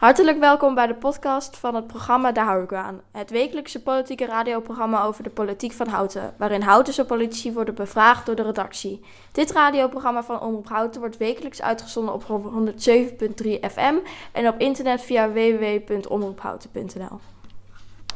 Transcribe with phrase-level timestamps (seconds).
[0.00, 3.00] Hartelijk welkom bij de podcast van het programma Daar hou ik aan.
[3.12, 8.34] Het wekelijkse politieke radioprogramma over de politiek van Houten, waarin Houtense politici worden bevraagd door
[8.34, 9.00] de redactie.
[9.32, 12.28] Dit radioprogramma van Omroep Houten wordt wekelijks uitgezonden op 107.3
[13.72, 13.94] FM
[14.32, 17.20] en op internet via www.omroephouten.nl.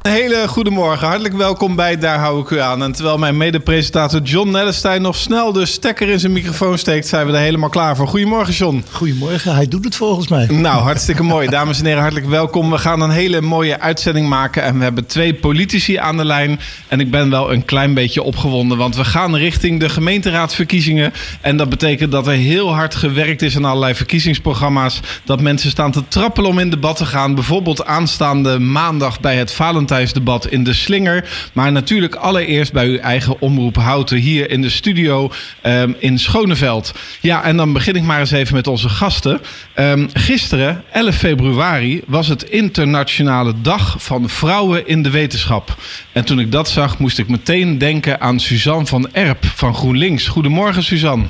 [0.04, 2.82] Een hele goede morgen, hartelijk welkom bij Daar hou ik u aan.
[2.82, 7.26] En terwijl mijn mede-presentator John Nellestein nog snel de stekker in zijn microfoon steekt, zijn
[7.26, 8.08] we er helemaal klaar voor.
[8.08, 8.84] Goedemorgen John.
[8.90, 10.46] Goedemorgen, hij doet het volgens mij.
[10.46, 11.48] Nou, hartstikke mooi.
[11.58, 12.70] Dames en heren, hartelijk welkom.
[12.70, 16.60] We gaan een hele mooie uitzending maken en we hebben twee politici aan de lijn.
[16.88, 21.12] En ik ben wel een klein beetje opgewonden, want we gaan richting de gemeenteraadsverkiezingen.
[21.40, 25.00] En dat betekent dat er heel hard gewerkt is aan allerlei verkiezingsprogramma's.
[25.24, 27.34] Dat mensen staan te trappelen om in debat te gaan.
[27.34, 31.28] Bijvoorbeeld aanstaande maandag bij het Valentijn debat in de Slinger.
[31.52, 36.92] Maar natuurlijk allereerst bij uw eigen omroep Houten hier in de studio um, in Schoneveld.
[37.20, 39.40] Ja, en dan begin ik maar eens even met onze gasten.
[39.76, 45.76] Um, gisteren, 11 februari, was het internationale dag van vrouwen in de wetenschap.
[46.12, 50.26] En toen ik dat zag, moest ik meteen denken aan Suzanne van Erp van GroenLinks.
[50.26, 51.24] Goedemorgen, Suzanne.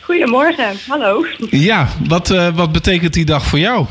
[0.00, 1.26] Goedemorgen, hallo.
[1.50, 3.86] Ja, wat, uh, wat betekent die dag voor jou?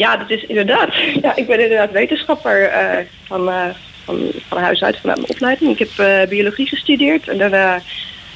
[0.00, 0.94] Ja, dat is inderdaad.
[1.22, 3.64] Ja, ik ben inderdaad wetenschapper uh, van, uh,
[4.04, 5.70] van, van huis uit vanuit mijn opleiding.
[5.70, 7.82] Ik heb uh, biologie gestudeerd en daarna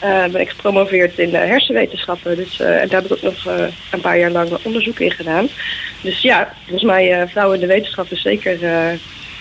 [0.01, 2.37] ben ik gepromoveerd in hersenwetenschappen.
[2.37, 3.47] Dus, en daar heb ik ook nog
[3.91, 5.49] een paar jaar lang onderzoek in gedaan.
[6.01, 8.59] Dus ja, volgens mij vrouwen in de wetenschap is zeker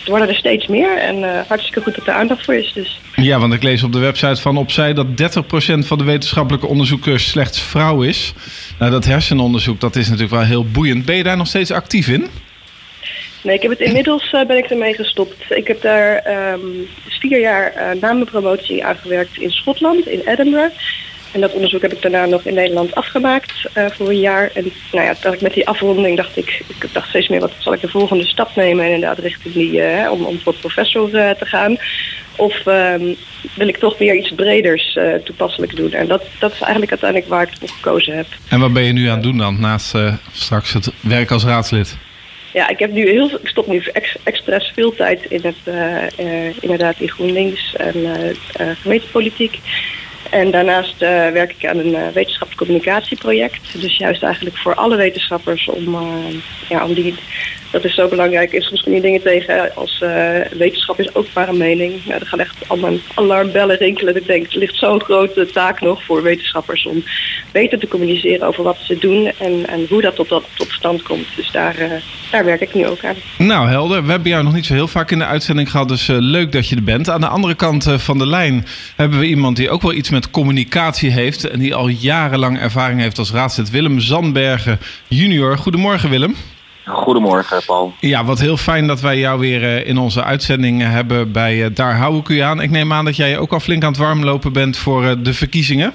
[0.03, 2.73] het worden er steeds meer en uh, hartstikke goed dat er aandacht voor is.
[2.73, 2.99] Dus.
[3.15, 5.07] Ja, want ik lees op de website van Opzij dat 30%
[5.79, 8.33] van de wetenschappelijke onderzoekers slechts vrouw is.
[8.79, 11.05] Nou, dat hersenonderzoek dat is natuurlijk wel heel boeiend.
[11.05, 12.27] Ben je daar nog steeds actief in?
[13.43, 15.43] Nee, ik heb het inmiddels uh, ben ik ermee gestopt.
[15.49, 20.75] Ik heb daar um, vier jaar uh, na mijn promotie aangewerkt in Schotland, in Edinburgh.
[21.33, 24.51] En dat onderzoek heb ik daarna nog in Nederland afgemaakt uh, voor een jaar.
[24.53, 27.51] En nou ja, dat ik met die afronding dacht ik, ik dacht steeds meer wat
[27.57, 31.09] zal ik de volgende stap nemen en inderdaad richting die, uh, om, om voor professor
[31.09, 31.77] uh, te gaan.
[32.35, 33.15] Of um,
[33.53, 35.91] wil ik toch weer iets breders toepasselijk doen.
[35.91, 38.25] En dat, dat is eigenlijk uiteindelijk waar ik voor gekozen heb.
[38.49, 39.95] En wat ben je nu aan het doen dan, naast
[40.31, 41.97] straks het werk als raadslid?
[42.53, 45.75] Ja, ik heb nu heel ik stop nu ex, expres veel tijd in het
[46.59, 47.95] inderdaad in GroenLinks en
[48.81, 49.59] gemeentepolitiek.
[50.33, 53.81] En daarnaast uh, werk ik aan een uh, wetenschappelijk communicatieproject.
[53.81, 56.35] Dus juist eigenlijk voor alle wetenschappers om, uh,
[56.69, 57.15] ja, om die
[57.71, 58.55] dat is zo belangrijk.
[58.57, 60.03] Soms kom je dingen tegen als
[60.57, 61.93] wetenschap is ook maar een mening.
[62.05, 64.15] Ja, er gaan echt allemaal alarmbellen rinkelen.
[64.15, 67.03] Ik denk, er ligt zo'n grote taak nog voor wetenschappers om
[67.51, 71.25] beter te communiceren over wat ze doen en, en hoe dat tot, tot stand komt.
[71.35, 71.75] Dus daar,
[72.31, 73.15] daar werk ik nu ook aan.
[73.37, 74.03] Nou, helder.
[74.03, 76.69] We hebben jou nog niet zo heel vaak in de uitzending gehad, dus leuk dat
[76.69, 77.09] je er bent.
[77.09, 78.65] Aan de andere kant van de lijn
[78.95, 82.99] hebben we iemand die ook wel iets met communicatie heeft en die al jarenlang ervaring
[82.99, 83.69] heeft als raadslid.
[83.69, 85.57] Willem Zandbergen junior.
[85.57, 86.35] Goedemorgen Willem.
[86.85, 87.93] Goedemorgen, Paul.
[87.99, 91.65] Ja, wat heel fijn dat wij jou weer uh, in onze uitzending hebben bij uh,
[91.73, 92.61] Daar hou ik u aan.
[92.61, 95.93] Ik neem aan dat jij ook al flink aan het warmlopen bent voor de verkiezingen.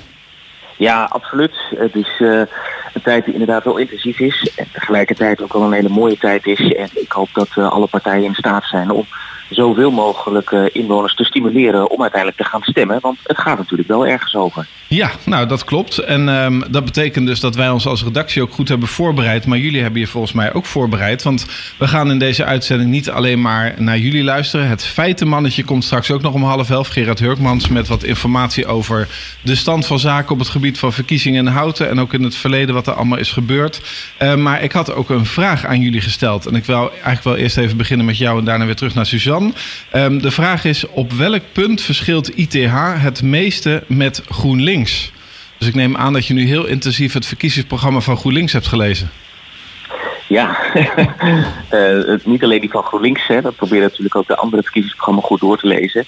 [0.76, 1.52] Ja, absoluut.
[1.76, 5.88] Het is een tijd die inderdaad wel intensief is en tegelijkertijd ook wel een hele
[5.88, 6.72] mooie tijd is.
[6.72, 9.06] En ik hoop dat alle partijen in staat zijn om
[9.48, 12.98] zoveel mogelijk uh, inwoners te stimuleren om uiteindelijk te gaan stemmen.
[13.00, 14.66] Want het gaat natuurlijk wel ergens over.
[14.90, 15.98] Ja, nou dat klopt.
[15.98, 19.46] En um, dat betekent dus dat wij ons als redactie ook goed hebben voorbereid.
[19.46, 21.22] Maar jullie hebben je volgens mij ook voorbereid.
[21.22, 21.46] Want
[21.78, 24.68] we gaan in deze uitzending niet alleen maar naar jullie luisteren.
[24.68, 26.88] Het feitenmannetje komt straks ook nog om half elf.
[26.88, 29.08] Gerard Hurkmans met wat informatie over
[29.42, 31.88] de stand van zaken op het gebied van verkiezingen in Houten.
[31.88, 33.80] En ook in het verleden wat er allemaal is gebeurd.
[34.22, 36.46] Uh, maar ik had ook een vraag aan jullie gesteld.
[36.46, 39.06] En ik wil eigenlijk wel eerst even beginnen met jou en daarna weer terug naar
[39.06, 39.52] Suzanne.
[39.92, 44.76] Um, de vraag is: op welk punt verschilt ITH het meeste met GroenLinks?
[45.58, 49.10] Dus ik neem aan dat je nu heel intensief het verkiezingsprogramma van GroenLinks hebt gelezen.
[50.28, 50.58] Ja,
[51.74, 55.40] uh, niet alleen die van GroenLinks, hè, dat probeer natuurlijk ook de andere verkiezingsprogramma goed
[55.40, 56.04] door te lezen.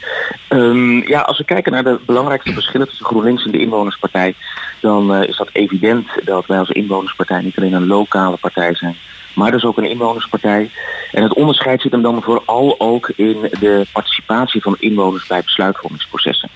[0.48, 4.34] Um, ja, als we kijken naar de belangrijkste verschillen tussen GroenLinks en de Inwonerspartij,
[4.80, 8.96] dan uh, is dat evident dat wij als Inwonerspartij niet alleen een lokale partij zijn,
[9.34, 10.70] maar dus ook een inwonerspartij.
[11.12, 16.50] En het onderscheid zit hem dan vooral ook in de participatie van inwoners bij besluitvormingsprocessen.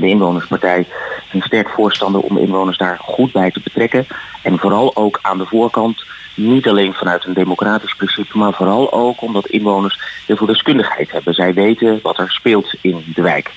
[0.00, 0.86] De inwonerspartij
[1.32, 4.06] een sterk voorstander om inwoners daar goed bij te betrekken.
[4.42, 6.04] En vooral ook aan de voorkant,
[6.34, 11.34] niet alleen vanuit een democratisch principe, maar vooral ook omdat inwoners heel veel deskundigheid hebben.
[11.34, 13.52] Zij weten wat er speelt in de wijk.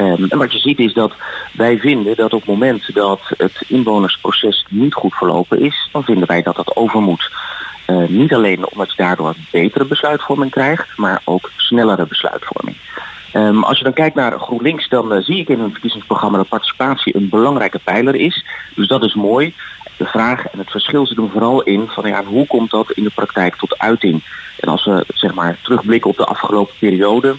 [0.00, 1.12] Um, en wat je ziet is dat
[1.52, 6.28] wij vinden dat op het moment dat het inwonersproces niet goed verlopen is, dan vinden
[6.28, 7.30] wij dat dat over moet.
[7.86, 12.76] Uh, niet alleen omdat je daardoor betere besluitvorming krijgt, maar ook snellere besluitvorming.
[13.36, 16.48] Um, als je dan kijkt naar GroenLinks, dan uh, zie ik in het verkiezingsprogramma dat
[16.48, 18.44] participatie een belangrijke pijler is.
[18.74, 19.54] Dus dat is mooi.
[19.96, 23.04] De vraag en het verschil zit hem vooral in van ja, hoe komt dat in
[23.04, 24.22] de praktijk tot uiting?
[24.60, 27.34] En als we zeg maar terugblikken op de afgelopen periode,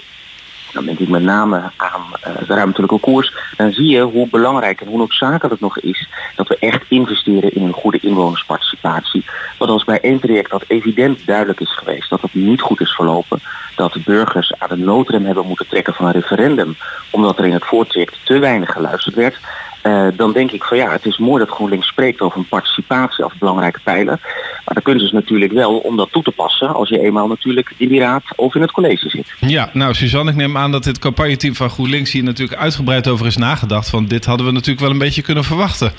[0.76, 4.82] dan denk ik met name aan uh, de ruimtelijke koers, dan zie je hoe belangrijk
[4.82, 9.26] en hoe noodzakelijk het nog is dat we echt investeren in een goede inwonersparticipatie.
[9.58, 12.92] Want als bij één traject dat evident duidelijk is geweest dat het niet goed is
[12.92, 13.40] verlopen,
[13.76, 16.76] dat de burgers aan de noodrem hebben moeten trekken van een referendum,
[17.10, 19.40] omdat er in het voortraject te weinig geluisterd werd,
[19.86, 23.24] uh, dan denk ik van ja, het is mooi dat GroenLinks spreekt over een participatie
[23.24, 24.20] als belangrijke pijler.
[24.66, 27.74] Maar de kunst is natuurlijk wel om dat toe te passen als je eenmaal natuurlijk
[27.78, 29.34] in die raad of in het college zit.
[29.40, 33.26] Ja, nou Suzanne, ik neem aan dat dit campagneteam van GroenLinks hier natuurlijk uitgebreid over
[33.26, 33.90] is nagedacht.
[33.90, 35.92] Want dit hadden we natuurlijk wel een beetje kunnen verwachten.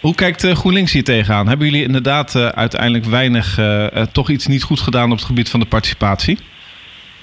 [0.00, 1.48] Hoe kijkt uh, GroenLinks hier tegenaan?
[1.48, 3.58] Hebben jullie inderdaad uh, uiteindelijk weinig,
[4.12, 6.38] toch iets niet goed gedaan op het gebied van de participatie?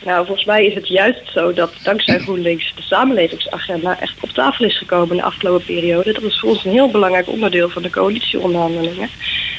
[0.06, 4.66] Nou, volgens mij is het juist zo dat dankzij GroenLinks de samenlevingsagenda echt op tafel
[4.66, 6.14] is gekomen in de afgelopen periode.
[6.14, 9.10] Dat is voor ons een heel belangrijk onderdeel van de coalitieonderhandelingen.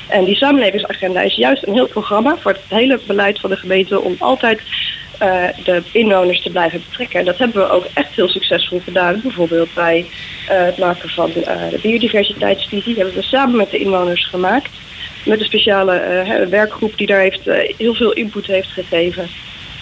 [0.08, 4.00] En die samenlevingsagenda is juist een heel programma voor het hele beleid van de gemeente
[4.00, 4.60] om altijd
[5.22, 7.24] uh, de inwoners te blijven betrekken.
[7.24, 9.20] Dat hebben we ook echt heel succesvol gedaan.
[9.22, 10.06] Bijvoorbeeld bij uh,
[10.46, 14.70] het maken van uh, de biodiversiteitsvisie hebben we samen met de inwoners gemaakt.
[15.24, 19.28] Met een speciale werkgroep die daar heeft, heel veel input heeft gegeven.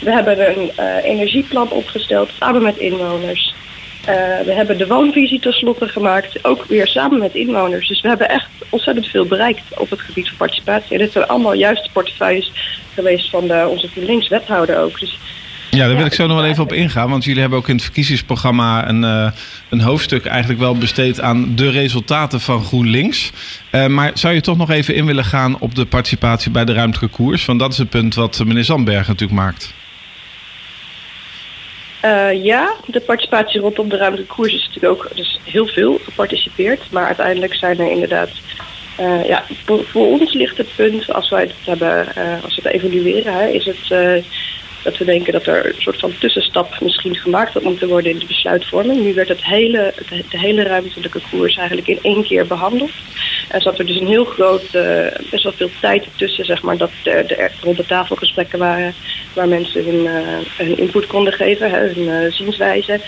[0.00, 3.54] We hebben een uh, energieplan opgesteld samen met inwoners.
[4.00, 4.06] Uh,
[4.44, 7.88] we hebben de woonvisie tenslotte gemaakt, ook weer samen met inwoners.
[7.88, 10.92] Dus we hebben echt ontzettend veel bereikt op het gebied van participatie.
[10.92, 12.52] En dit zijn allemaal juist de portefeuilles
[12.94, 15.00] geweest van de, onze GroenLinks-wethouder ook.
[15.00, 15.18] Dus
[15.70, 17.10] ja, daar wil ik zo nog wel even op ingaan.
[17.10, 19.30] Want jullie hebben ook in het verkiezingsprogramma een, uh,
[19.68, 23.30] een hoofdstuk eigenlijk wel besteed aan de resultaten van GroenLinks.
[23.72, 26.72] Uh, maar zou je toch nog even in willen gaan op de participatie bij de
[26.72, 27.44] ruimtelijke koers?
[27.44, 29.74] Want dat is het punt wat meneer Zandberg natuurlijk maakt.
[32.04, 36.90] Uh, ja, de participatie rondom de ruimtelijke koers is natuurlijk ook dus heel veel geparticipeerd.
[36.90, 38.30] Maar uiteindelijk zijn er inderdaad,
[39.00, 42.72] uh, ja, voor, ons ligt het punt, als wij het hebben, uh, als we het
[42.72, 44.24] evalueren, is het
[44.82, 48.18] dat we denken dat er een soort van tussenstap misschien gemaakt had moeten worden in
[48.18, 49.00] de besluitvorming.
[49.00, 52.90] Nu werd het hele, de hele ruimtelijke koers eigenlijk in één keer behandeld.
[53.48, 56.76] En zat er dus een heel groot, uh, best wel veel tijd tussen, zeg maar,
[56.76, 58.94] dat er de, rond de tafelgesprekken waren
[59.32, 63.00] waar mensen hun, uh, hun input konden geven, hè, hun uh, zienswijze.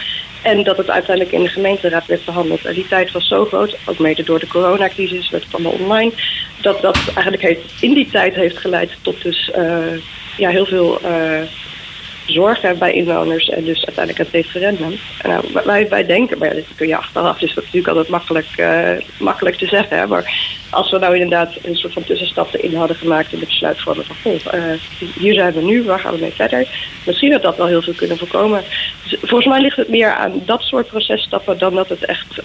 [0.43, 2.65] En dat het uiteindelijk in de gemeenteraad werd behandeld.
[2.65, 6.13] En die tijd was zo groot, ook mede door de coronacrisis, werd het allemaal online,
[6.61, 9.51] dat dat eigenlijk heeft, in die tijd heeft geleid tot dus
[10.37, 11.01] ja, heel veel
[12.27, 14.99] zorgen bij inwoners en dus uiteindelijk het referendum.
[15.23, 18.47] Nou, wij, wij denken, maar dit kun je achteraf, dus dat is natuurlijk altijd makkelijk,
[18.57, 19.99] uh, makkelijk te zeggen.
[19.99, 20.33] Hè, maar
[20.71, 24.33] als we nou inderdaad een soort van tussenstap in hadden gemaakt in de besluitvorming van
[25.15, 26.69] hier zijn we nu, waar gaan we mee verder?
[27.07, 28.63] Misschien dat dat wel heel veel kunnen voorkomen.
[29.03, 32.43] Dus volgens mij ligt het meer aan dat soort processtappen dan dat het echt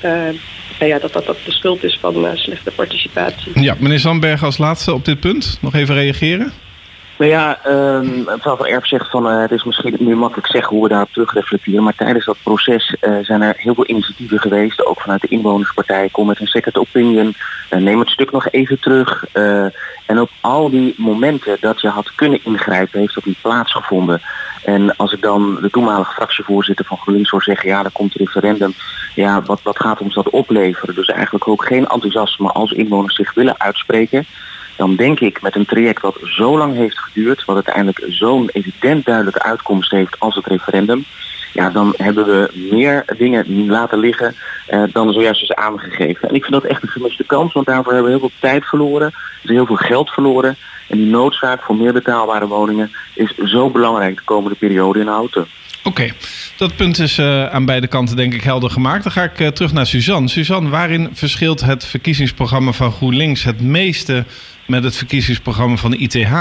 [0.80, 3.62] nou ja, dat, dat, dat de schuld is van slechte participatie.
[3.62, 6.54] Ja, meneer Zandberg als laatste op dit punt nog even reageren.
[7.18, 7.60] Nou ja,
[8.26, 11.34] mevrouw van Erp zegt van het is misschien nu makkelijk zeggen hoe we daarop terug
[11.34, 11.84] reflecteren.
[11.84, 14.86] Maar tijdens dat proces uh, zijn er heel veel initiatieven geweest.
[14.86, 16.10] Ook vanuit de inwonerspartij.
[16.12, 17.36] Kom met een second opinion.
[17.70, 19.26] Uh, neem het stuk nog even terug.
[20.06, 24.22] en op al die momenten dat je had kunnen ingrijpen heeft dat niet plaatsgevonden.
[24.64, 27.70] En als ik dan de toenmalige fractievoorzitter van GroenLinks hoor zeggen...
[27.70, 28.74] ja, er komt een referendum.
[29.16, 30.96] Ja, wat, wat gaat ons dat opleveren?
[30.96, 34.26] Dus eigenlijk ook geen enthousiasme als inwoners zich willen uitspreken
[34.78, 39.06] dan denk ik met een traject wat zo lang heeft geduurd, wat uiteindelijk zo'n evident
[39.06, 41.06] duidelijke uitkomst heeft als het referendum,
[41.54, 44.36] ja, dan hebben we meer dingen laten liggen
[44.70, 46.30] uh, dan zojuist is aangegeven.
[46.30, 48.66] En ik vind dat echt een gemiste kans, want daarvoor hebben we heel veel tijd
[48.66, 49.14] verloren,
[49.44, 50.56] er heel veel geld verloren.
[50.88, 55.48] En die noodzaak voor meer betaalbare woningen is zo belangrijk de komende periode in Houten.
[55.84, 56.12] Oké,
[56.58, 59.04] dat punt is uh, aan beide kanten denk ik helder gemaakt.
[59.04, 60.28] Dan ga ik uh, terug naar Suzanne.
[60.28, 64.26] Suzanne, waarin verschilt het verkiezingsprogramma van GroenLinks het meeste
[64.68, 66.32] met het verkiezingsprogramma van de ITH?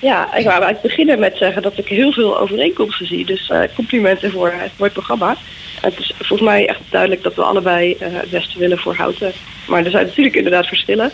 [0.00, 3.24] Ja, ik wou eigenlijk beginnen met zeggen dat ik heel veel overeenkomsten zie.
[3.24, 5.36] Dus uh, complimenten voor, voor het programma.
[5.80, 9.32] Het is volgens mij echt duidelijk dat we allebei uh, het beste willen voor Houten.
[9.66, 11.12] Maar er zijn natuurlijk inderdaad verschillen.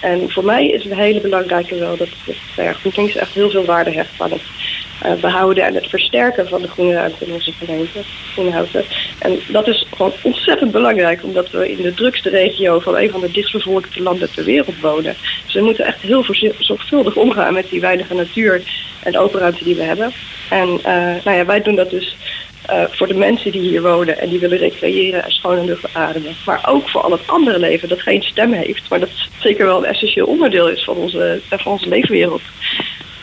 [0.00, 2.74] En voor mij is het hele belangrijke wel dat het ja,
[3.20, 4.42] echt heel veel waarde hecht aan het
[5.20, 8.00] behouden en het versterken van de groene ruimte in onze gemeente,
[8.32, 8.84] Groenhouten.
[9.18, 13.20] En dat is gewoon ontzettend belangrijk, omdat we in de drukste regio van een van
[13.20, 15.16] de dichtstbevolkte landen ter wereld wonen.
[15.44, 16.24] Dus we moeten echt heel
[16.58, 18.62] zorgvuldig omgaan met die weinige natuur
[19.02, 20.12] en open ruimte die we hebben.
[20.50, 22.16] En uh, nou ja, wij doen dat dus
[22.70, 26.36] uh, voor de mensen die hier wonen en die willen recreëren en schone lucht ademen.
[26.46, 29.78] Maar ook voor al het andere leven dat geen stem heeft, maar dat zeker wel
[29.78, 32.42] een essentieel onderdeel is van onze, van onze leefwereld.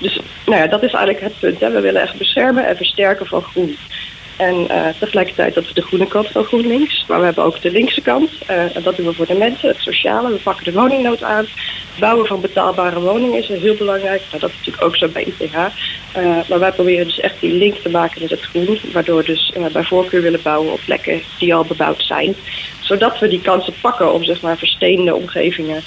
[0.03, 1.60] Dus nou ja, dat is eigenlijk het punt.
[1.60, 1.72] Hè.
[1.72, 3.77] We willen echt beschermen en versterken van groen.
[4.38, 7.05] En uh, tegelijkertijd dat is de groene kant van GroenLinks.
[7.07, 8.31] Maar we hebben ook de linkse kant.
[8.50, 10.29] Uh, en dat doen we voor de mensen, het sociale.
[10.31, 11.45] We pakken de woningnood aan.
[12.00, 14.22] Bouwen van betaalbare woningen is heel belangrijk.
[14.29, 15.55] Nou, dat is natuurlijk ook zo bij ITH.
[15.55, 18.79] Uh, maar wij proberen dus echt die link te maken met het groen.
[18.93, 22.36] Waardoor we dus bij voorkeur willen bouwen op plekken die al bebouwd zijn.
[22.79, 25.83] Zodat we die kansen pakken om zeg maar versteende omgevingen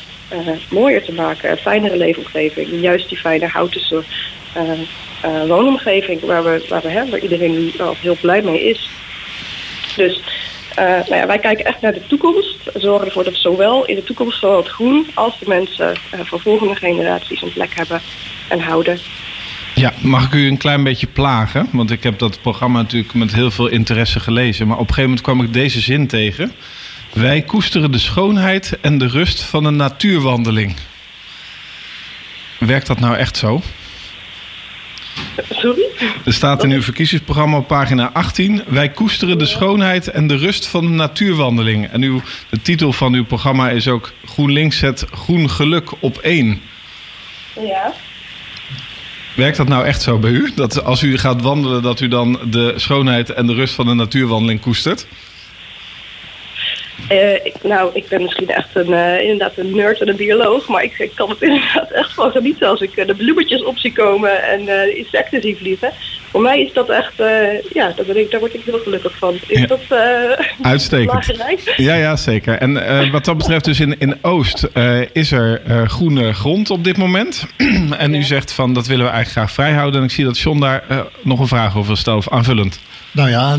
[0.71, 1.51] mooier te maken.
[1.51, 2.69] Een fijnere leefomgeving.
[2.81, 4.05] Juist die fijne houten
[4.57, 8.91] uh, woonomgeving waar, we, waar, we, hè, waar iedereen heel blij mee is.
[9.97, 10.21] Dus
[10.77, 12.57] nou ja, wij kijken echt naar de toekomst.
[12.75, 16.41] Zorgen ervoor dat zowel in de toekomst zowel het groen als de mensen uh, van
[16.41, 18.01] volgende generaties een plek hebben
[18.49, 18.99] en houden.
[19.75, 21.69] Ja, mag ik u een klein beetje plagen?
[21.73, 24.67] Want ik heb dat programma natuurlijk met heel veel interesse gelezen.
[24.67, 26.53] Maar op een gegeven moment kwam ik deze zin tegen.
[27.17, 30.77] Wij koesteren de schoonheid en de rust van een natuurwandeling.
[32.59, 33.63] Werkt dat nou echt zo?
[35.51, 35.87] Sorry?
[36.25, 38.63] Er staat in uw verkiezingsprogramma op pagina 18...
[38.67, 41.87] Wij koesteren de schoonheid en de rust van de natuurwandeling.
[41.87, 44.13] En uw, de titel van uw programma is ook...
[44.25, 46.61] GroenLinks zet groen geluk op één.
[47.55, 47.93] Ja.
[49.35, 50.53] Werkt dat nou echt zo bij u?
[50.55, 53.95] Dat als u gaat wandelen, dat u dan de schoonheid en de rust van de
[53.95, 55.07] natuurwandeling koestert?
[57.13, 60.69] Uh, ik, nou, ik ben misschien echt een, uh, inderdaad een nerd en een bioloog,
[60.69, 63.79] maar ik, ik kan het inderdaad echt van genieten als ik uh, de bloemetjes op
[63.79, 65.93] zie komen en de insecten zie vliegen.
[66.31, 67.15] Voor mij is dat echt,
[67.73, 69.35] ja, daar, ben ik, daar word ik heel gelukkig van.
[69.47, 69.67] Is ja.
[69.67, 69.81] dat
[70.63, 71.33] Uitstekend.
[71.77, 72.59] Ja, ja, zeker.
[72.59, 74.69] En wat dat betreft dus in, in Oost
[75.13, 77.47] is er groene grond op dit moment.
[77.99, 80.01] en u zegt van dat willen we eigenlijk graag vrijhouden.
[80.01, 80.85] En ik zie dat John daar
[81.23, 82.81] nog een vraag over stelt, aanvullend.
[83.17, 83.59] Nou ja,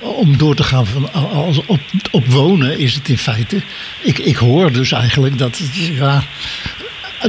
[0.00, 1.80] om door te gaan van, als op,
[2.10, 3.62] op wonen is het in feite.
[4.02, 6.22] Ik, ik hoor dus eigenlijk dat het, ja,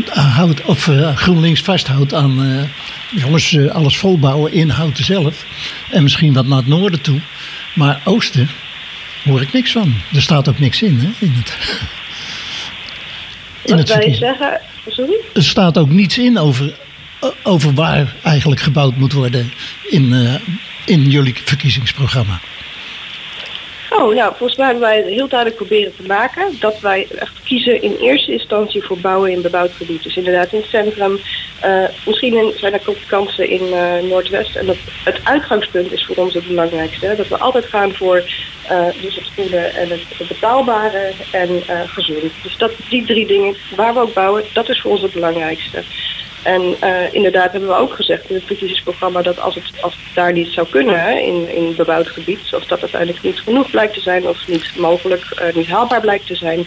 [0.09, 2.45] houdt, of uh, GroenLinks vasthoudt aan.
[2.45, 2.63] Uh,
[3.21, 5.45] jongens, uh, alles volbouwen in houten zelf.
[5.91, 7.19] En misschien wat naar het noorden toe.
[7.75, 8.49] Maar oosten
[9.23, 9.93] hoor ik niks van.
[10.13, 11.25] Er staat ook niks in, hè?
[11.25, 11.57] In het,
[13.63, 14.61] in wat het zeggen?
[14.87, 15.15] Sorry?
[15.33, 16.75] Er staat ook niets in over,
[17.43, 19.51] over waar eigenlijk gebouwd moet worden
[19.89, 20.13] in
[20.85, 22.39] in jullie verkiezingsprogramma?
[23.89, 27.33] Oh, nou, volgens mij hebben wij het heel duidelijk proberen te maken dat wij echt
[27.43, 30.03] kiezen in eerste instantie voor bouwen in bebouwd gebied.
[30.03, 31.19] Dus inderdaad in het centrum.
[31.65, 34.55] Uh, misschien zijn er kansen in uh, Noordwest.
[34.55, 37.05] En dat, het uitgangspunt is voor ons het belangrijkste.
[37.05, 37.15] Hè?
[37.15, 38.23] Dat we altijd gaan voor
[38.71, 42.31] uh, dus het goede en het, het betaalbare en gezond.
[42.43, 45.83] Dus dat, die drie dingen, waar we ook bouwen, dat is voor ons het belangrijkste.
[46.43, 50.15] En uh, inderdaad hebben we ook gezegd in het verkiezingsprogramma dat als het, als het
[50.15, 54.01] daar niet zou kunnen in, in bebouwd gebied, of dat uiteindelijk niet genoeg blijkt te
[54.01, 56.65] zijn of niet mogelijk, uh, niet haalbaar blijkt te zijn,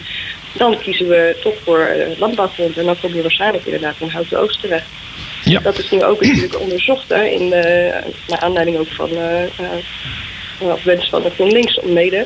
[0.51, 4.39] dan kiezen we toch voor uh, landbouwgrond en dan kom je waarschijnlijk inderdaad in Houten
[4.39, 4.87] Oost terecht.
[5.43, 5.59] Ja.
[5.59, 7.49] Dat is nu ook natuurlijk onderzocht hè, in,
[8.27, 9.09] naar aanleiding ook van
[10.59, 12.25] of wens van de GroenLinks om mede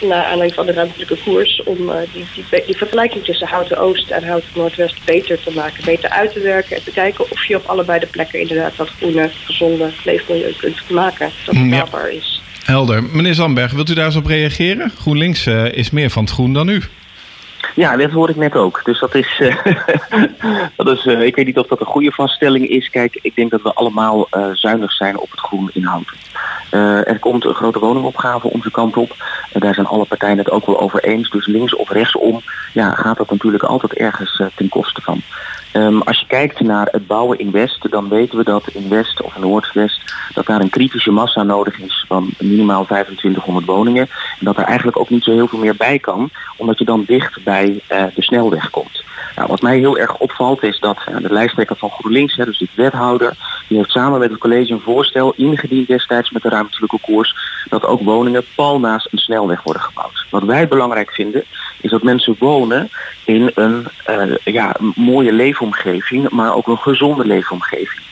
[0.00, 4.10] naar aanleiding van de ruimtelijke koers om uh, die, die, die, vergelijking tussen Houten Oost
[4.10, 7.56] en Houten Noordwest beter te maken, beter uit te werken en te kijken of je
[7.56, 12.18] op allebei de plekken inderdaad dat groene, gezonde leefmilieu kunt maken, dat het haalbaar ja.
[12.18, 12.42] is.
[12.64, 13.02] Helder.
[13.02, 14.92] Meneer Zandberg, wilt u daar eens op reageren?
[14.98, 16.82] GroenLinks uh, is meer van het groen dan u.
[17.76, 18.80] Ja, dat hoor ik net ook.
[18.84, 19.56] Dus dat is, uh,
[20.76, 22.90] dat is uh, ik weet niet of dat een goede vaststelling is.
[22.90, 26.12] Kijk, ik denk dat we allemaal uh, zuinig zijn op het groen inhoud.
[26.70, 29.16] er komt een grote woningopgave onze kant op.
[29.52, 31.30] daar zijn alle partijen het ook wel over eens.
[31.30, 32.40] Dus links of rechtsom
[32.72, 35.22] ja, gaat dat natuurlijk altijd ergens ten koste van.
[35.76, 39.22] Um, als je kijkt naar het bouwen in West, dan weten we dat in West
[39.22, 44.08] of Noordwest dat daar een kritische massa nodig is van minimaal 2500 woningen.
[44.38, 47.04] En dat er eigenlijk ook niet zo heel veel meer bij kan, omdat je dan
[47.06, 49.04] dicht bij uh, de snelweg komt.
[49.36, 52.58] Nou, wat mij heel erg opvalt is dat uh, de lijsttrekker van GroenLinks, hè, dus
[52.58, 53.36] de wethouder,
[53.68, 57.34] die heeft samen met het college een voorstel ingediend destijds met de ruimtelijke koers
[57.68, 60.26] dat ook woningen pal naast een snelweg worden gebouwd.
[60.30, 61.44] Wat wij belangrijk vinden
[61.80, 62.90] is dat mensen wonen
[63.24, 68.05] in een uh, ja, mooie leefomgeving, maar ook een gezonde leefomgeving.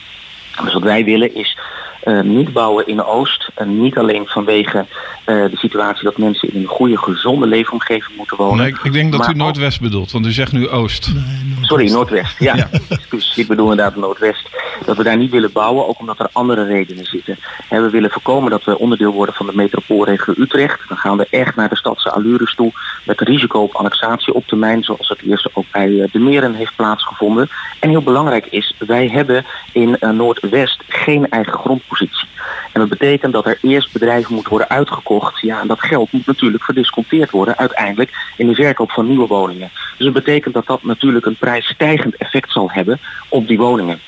[0.62, 1.56] Dus wat wij willen is
[2.04, 3.50] uh, niet bouwen in Oost.
[3.54, 8.36] En niet alleen vanwege uh, de situatie dat mensen in een goede, gezonde leefomgeving moeten
[8.36, 8.56] wonen.
[8.56, 11.06] Nee, ik denk dat u Noordwest bedoelt, want u zegt nu Oost.
[11.14, 11.68] Nee, Noordwest.
[11.68, 12.38] Sorry, Noordwest.
[12.38, 12.68] Ja, ja.
[13.10, 14.48] Dus ik bedoel inderdaad Noordwest.
[14.84, 17.38] Dat we daar niet willen bouwen, ook omdat er andere redenen zitten.
[17.68, 20.88] En we willen voorkomen dat we onderdeel worden van de metropoolregio Utrecht.
[20.88, 22.72] Dan gaan we echt naar de stadse allures toe.
[23.04, 27.48] Met risico op annexatie op termijn, zoals het eerst ook bij de Meren heeft plaatsgevonden.
[27.80, 30.10] En heel belangrijk is, wij hebben in uh,
[30.44, 32.28] Noordwest geen eigen grondpositie
[32.74, 35.40] en dat betekent dat er eerst bedrijven moeten worden uitgekocht.
[35.40, 39.70] Ja, en dat geld moet natuurlijk verdisconteerd worden uiteindelijk in de verkoop van nieuwe woningen.
[39.72, 44.00] Dus dat betekent dat dat natuurlijk een prijsstijgend effect zal hebben op die woningen.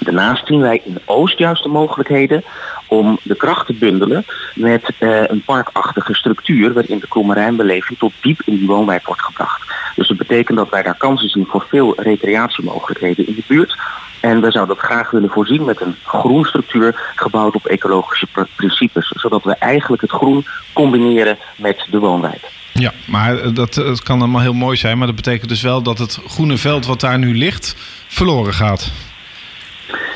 [0.00, 2.44] Daarnaast zien wij in Oost juist de mogelijkheden
[2.86, 4.24] om de kracht te bundelen
[4.54, 9.62] met uh, een parkachtige structuur waarin de Kromme tot diep in die woonwijk wordt gebracht.
[9.94, 13.76] Dus dat betekent dat wij daar kansen zien voor veel recreatiemogelijkheden in de buurt.
[14.20, 18.26] En we zouden dat graag willen voorzien met een groenstructuur gebouwd op ecologische
[18.56, 19.08] principes.
[19.08, 22.50] Zodat we eigenlijk het groen combineren met de woonwijk.
[22.72, 24.98] Ja, maar dat, dat kan allemaal heel mooi zijn.
[24.98, 27.74] Maar dat betekent dus wel dat het groene veld wat daar nu ligt
[28.08, 28.92] verloren gaat.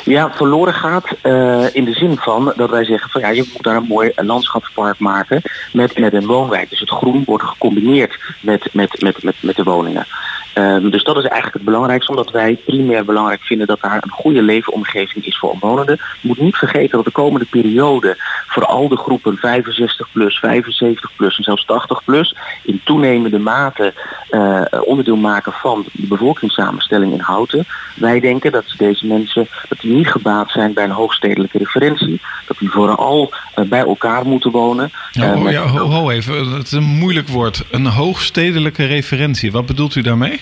[0.05, 3.63] Ja, verloren gaat uh, in de zin van dat wij zeggen van ja, je moet
[3.63, 6.71] daar een mooi landschapspark maken met, met een woonwijk.
[6.71, 10.07] Dus het groen wordt gecombineerd met, met, met, met, met de woningen.
[10.55, 14.11] Um, dus dat is eigenlijk het belangrijkste, omdat wij primair belangrijk vinden dat daar een
[14.11, 15.99] goede leefomgeving is voor omwonenden.
[16.21, 18.17] Je moet niet vergeten dat de komende periode
[18.47, 23.95] vooral de groepen 65 plus, 75 plus en zelfs 80 plus in toenemende mate
[24.31, 27.67] uh, onderdeel maken van de bevolkingssamenstelling in Houten.
[27.95, 32.21] Wij denken dat deze mensen dat die niet gebaat zijn bij een hoogstedelijke referentie.
[32.47, 34.91] Dat die vooral uh, bij elkaar moeten wonen.
[35.11, 37.65] Ja, uh, ja, ho, ho even, het is een moeilijk woord.
[37.71, 40.42] Een hoogstedelijke referentie, wat bedoelt u daarmee?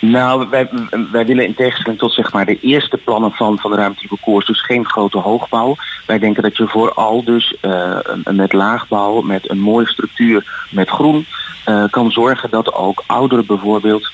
[0.00, 0.68] Nou, wij,
[1.10, 4.64] willen in tegenstelling tot zeg maar, de eerste plannen van, van de ruimtelijke koers dus
[4.64, 5.76] geen grote hoogbouw.
[6.06, 7.98] Wij denken dat je vooral dus uh,
[8.30, 11.26] met laagbouw, met een mooie structuur, met groen,
[11.68, 14.12] uh, kan zorgen dat ook ouderen bijvoorbeeld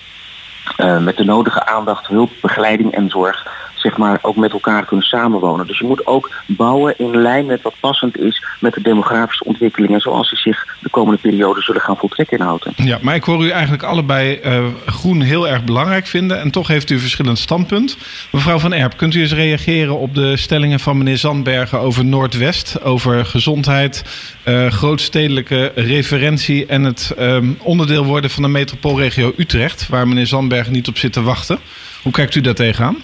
[0.78, 3.46] uh, met de nodige aandacht, hulp, begeleiding en zorg
[3.80, 5.66] zeg maar, ook met elkaar kunnen samenwonen.
[5.66, 10.00] Dus je moet ook bouwen in lijn met wat passend is met de demografische ontwikkelingen
[10.00, 12.72] zoals die zich de komende periode zullen gaan voltrekken in Houten.
[12.76, 16.68] Ja, maar ik hoor u eigenlijk allebei uh, groen heel erg belangrijk vinden en toch
[16.68, 17.96] heeft u een verschillend standpunt.
[18.32, 22.82] Mevrouw Van Erp, kunt u eens reageren op de stellingen van meneer Zandbergen over Noordwest,
[22.82, 24.04] over gezondheid,
[24.44, 30.72] uh, grootstedelijke referentie en het um, onderdeel worden van de metropoolregio Utrecht, waar meneer Zandbergen
[30.72, 31.58] niet op zit te wachten.
[32.02, 32.96] Hoe kijkt u daar tegenaan?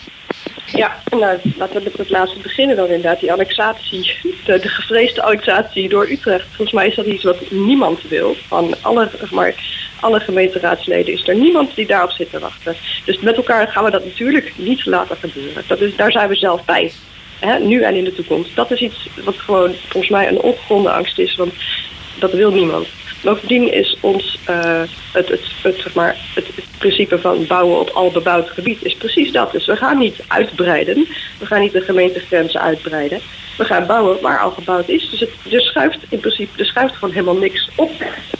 [0.76, 3.20] Ja, nou, laten we met het laatste beginnen dan inderdaad.
[3.20, 4.12] Die annexatie,
[4.44, 6.46] de, de gevreesde annexatie door Utrecht.
[6.46, 8.36] Volgens mij is dat iets wat niemand wil.
[8.46, 9.54] Van alle, maar,
[10.00, 12.76] alle gemeenteraadsleden is er niemand die daarop zit te wachten.
[13.04, 15.62] Dus met elkaar gaan we dat natuurlijk niet laten gebeuren.
[15.66, 16.92] Dat is, daar zijn we zelf bij.
[17.40, 18.56] Hè, nu en in de toekomst.
[18.56, 21.36] Dat is iets wat gewoon volgens mij een ongegronde angst is.
[21.36, 21.52] Want
[22.18, 22.86] dat wil niemand.
[23.26, 27.88] Bovendien is ons uh, het, het, het, zeg maar, het, het, principe van bouwen op
[27.88, 29.52] al bebouwd gebied is precies dat.
[29.52, 31.06] Dus we gaan niet uitbreiden.
[31.38, 33.20] We gaan niet de gemeentegrenzen uitbreiden.
[33.56, 35.10] We gaan bouwen waar al gebouwd is.
[35.10, 37.90] Dus het, er schuift in principe er schuift gewoon helemaal niks op.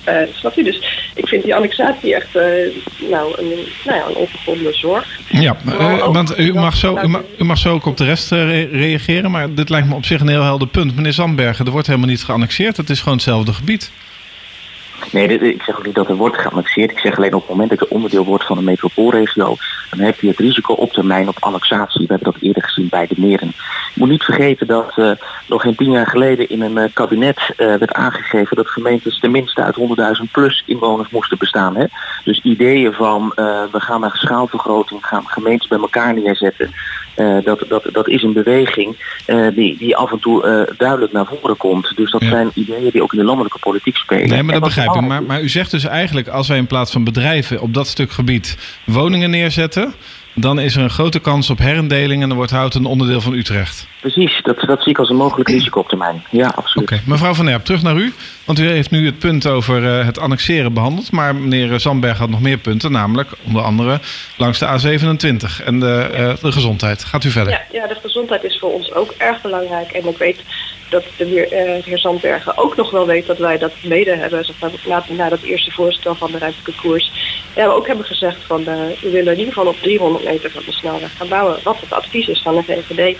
[0.08, 0.62] Uh, snap je?
[0.62, 2.42] Dus ik vind die annexatie echt uh,
[3.10, 3.48] nou, een,
[3.84, 5.20] nou ja, een ongegronde zorg.
[5.28, 5.56] Ja,
[6.12, 9.30] want u mag, zo, u, mag, u mag zo ook op de rest re reageren.
[9.30, 10.96] Maar dit lijkt me op zich een heel helder punt.
[10.96, 12.76] Meneer Zandbergen, er wordt helemaal niet geannexeerd.
[12.76, 13.90] Het is gewoon hetzelfde gebied.
[15.12, 16.90] Nee, ik zeg ook niet dat er wordt geannexeerd.
[16.90, 19.56] Ik zeg alleen op het moment dat je onderdeel wordt van een metropoolregio,
[19.90, 22.06] dan heb je het risico op termijn op annexatie.
[22.06, 23.52] We hebben dat eerder gezien bij de meren.
[23.94, 25.10] Je moet niet vergeten dat uh,
[25.46, 29.62] nog geen tien jaar geleden in een uh, kabinet uh, werd aangegeven dat gemeentes tenminste
[29.62, 29.76] uit
[30.22, 31.76] 100.000 plus inwoners moesten bestaan.
[31.76, 31.84] Hè?
[32.24, 33.32] Dus ideeën van
[33.72, 36.74] we gaan naar schaalvergroting, gaan gemeentes bij elkaar neerzetten.
[37.44, 38.96] Dat, dat, dat is een beweging
[39.54, 41.92] die, die af en toe duidelijk naar voren komt.
[41.96, 42.28] Dus dat ja.
[42.28, 44.28] zijn ideeën die ook in de landelijke politiek spelen.
[44.28, 45.00] Nee, maar dat begrijp ik.
[45.00, 48.10] Maar, maar u zegt dus eigenlijk, als wij in plaats van bedrijven op dat stuk
[48.10, 49.94] gebied woningen neerzetten,
[50.38, 53.32] dan is er een grote kans op herindeling en dan wordt Hout een onderdeel van
[53.32, 53.86] Utrecht.
[54.00, 56.22] Precies, dat, dat zie ik als een mogelijk risico op termijn.
[56.30, 56.90] Ja, absoluut.
[56.90, 57.02] Okay.
[57.06, 58.12] Mevrouw Van Erp, terug naar u.
[58.44, 61.10] Want u heeft nu het punt over uh, het annexeren behandeld.
[61.10, 64.00] Maar meneer Zandberg had nog meer punten, namelijk onder andere
[64.36, 67.04] langs de A27 en de, uh, de gezondheid.
[67.04, 67.52] Gaat u verder?
[67.52, 69.90] Ja, ja, de gezondheid is voor ons ook erg belangrijk.
[69.90, 70.40] En ik weet
[70.88, 74.44] dat uh, de heer Zandbergen ook nog wel weet dat wij dat mede hebben.
[74.44, 77.12] Zeg maar, na, dat eerste voorstel van de ruimtelijke koers.
[77.54, 80.72] We ook hebben gezegd van we willen in ieder geval op 300 meter van de
[80.72, 81.58] snelweg gaan bouwen.
[81.62, 83.16] Wat het advies is van de VVD.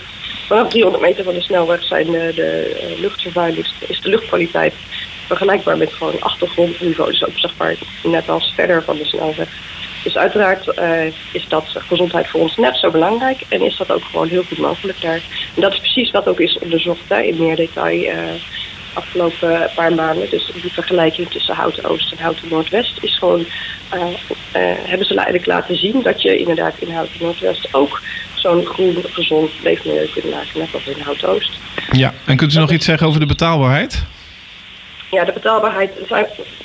[0.47, 4.73] Vanaf 300 meter van de snelweg zijn de, luchtvervuiling, is de luchtkwaliteit
[5.27, 7.11] vergelijkbaar met gewoon achtergrondniveau.
[7.11, 9.49] Dus ook zeg maar net als verder van de snelweg.
[10.07, 14.03] Dus uiteraard uh, is dat gezondheid voor ons net zo belangrijk en is dat ook
[14.03, 15.21] gewoon heel goed mogelijk daar.
[15.55, 18.13] En dat is precies wat ook is onderzocht hè, in meer detail uh,
[18.93, 20.29] afgelopen paar maanden.
[20.29, 23.45] Dus die vergelijking tussen Houten Oost en Houten Noordwest is gewoon,
[23.93, 24.03] uh,
[24.85, 28.01] hebben ze eigenlijk laten zien dat je inderdaad in Houten Noordwest ook
[28.35, 31.51] zo'n groen, gezond leefmilieu kunt maken, net als in Houten Oost.
[31.91, 34.05] Ja, en kunt u nog iets zeggen over de betaalbaarheid?
[35.11, 35.91] Ja, de betaalbaarheid,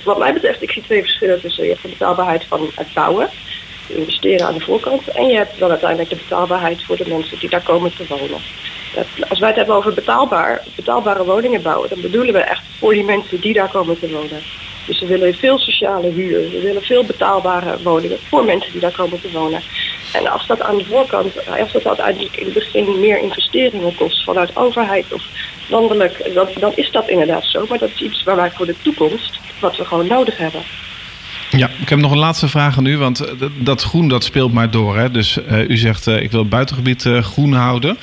[0.05, 1.65] wat mij betreft, ik zie twee verschillen tussen.
[1.65, 3.29] Je hebt de betaalbaarheid van het bouwen,
[3.87, 5.09] investeren aan de voorkant.
[5.09, 8.41] En je hebt dan uiteindelijk de betaalbaarheid voor de mensen die daar komen te wonen.
[9.29, 13.05] Als wij het hebben over betaalbaar, betaalbare woningen bouwen, dan bedoelen we echt voor die
[13.05, 14.43] mensen die daar komen te wonen.
[14.87, 18.97] Dus we willen veel sociale huur, we willen veel betaalbare woningen voor mensen die daar
[18.97, 19.63] komen te wonen.
[20.13, 24.25] En als dat aan de voorkant, als dat uiteindelijk in het begin meer investeringen kost
[24.25, 25.25] vanuit overheid of
[25.73, 26.31] landelijk,
[26.61, 27.67] dan, is dat inderdaad zo.
[27.69, 30.63] Maar dat is iets waar wij voor de toekomst, wat we gewoon nodig hebben.
[31.51, 34.53] Ja, ik heb nog een laatste vraag aan u, want eh, dat groen dat speelt
[34.53, 34.97] maar door.
[34.97, 35.11] Hè?
[35.11, 37.99] Dus uh, u zegt uh, ik wil het buitengebied groen houden.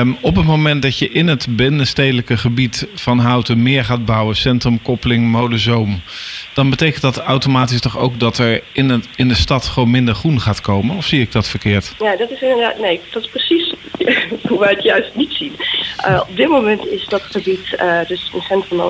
[0.00, 4.36] Um, op het moment dat je in het binnenstedelijke gebied van Houten meer gaat bouwen,
[4.36, 6.00] centrumkoppeling, molenzoom,
[6.54, 10.14] dan betekent dat automatisch toch ook dat er in, het, in de stad gewoon minder
[10.14, 10.96] groen gaat komen?
[10.96, 11.94] Of zie ik dat verkeerd?
[11.98, 13.74] Ja, dat is inderdaad, nee, dat is precies
[14.48, 15.52] hoe wij het juist niet zien.
[16.08, 18.80] Uh, op dit moment is dat gebied, uh, dus in centrum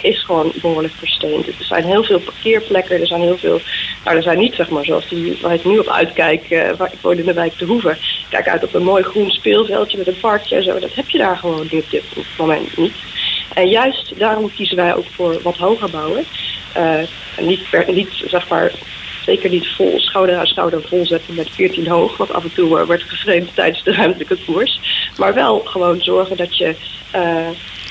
[0.00, 1.46] is gewoon behoorlijk versteend.
[1.46, 3.60] Er zijn heel veel parkeerplekken, er zijn heel veel,
[4.04, 6.92] nou er zijn niet zeg maar zoals die waar ik nu op uitkijk, uh, waar
[6.92, 7.98] ik woon in de wijk De Hoeven.
[8.28, 11.18] Kijk uit op een mooi groen speelveldje met een parkje en zo, dat heb je
[11.18, 12.04] daar gewoon op dit
[12.38, 12.94] moment niet.
[13.54, 16.24] En juist daarom kiezen wij ook voor wat hoger bouwen.
[16.76, 16.98] Uh,
[17.40, 18.72] niet, per, niet zeg maar
[19.24, 22.80] zeker niet vol schouder aan schouder vol zetten met 14 hoog, wat af en toe
[22.80, 24.80] uh, werd gevreemd tijdens de ruimtelijke koers.
[25.16, 26.74] Maar wel gewoon zorgen dat je
[27.14, 27.48] uh,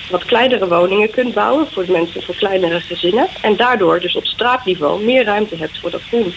[0.09, 3.27] wat kleinere woningen kunt bouwen voor de mensen, voor kleinere gezinnen.
[3.41, 6.33] En daardoor dus op straatniveau meer ruimte hebt voor dat groen.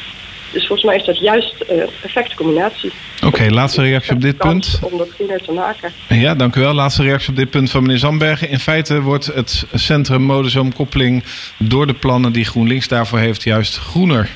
[0.52, 2.92] Dus volgens mij is dat juist een uh, perfecte combinatie.
[3.16, 4.78] Oké, okay, laatste reactie op dit punt.
[4.82, 5.92] Om dat groener te maken.
[6.08, 6.74] Ja, dank u wel.
[6.74, 8.48] Laatste reactie op dit punt van meneer Zandbergen.
[8.48, 11.24] In feite wordt het centrum modusomkoppeling
[11.56, 14.30] door de plannen die GroenLinks daarvoor heeft juist groener.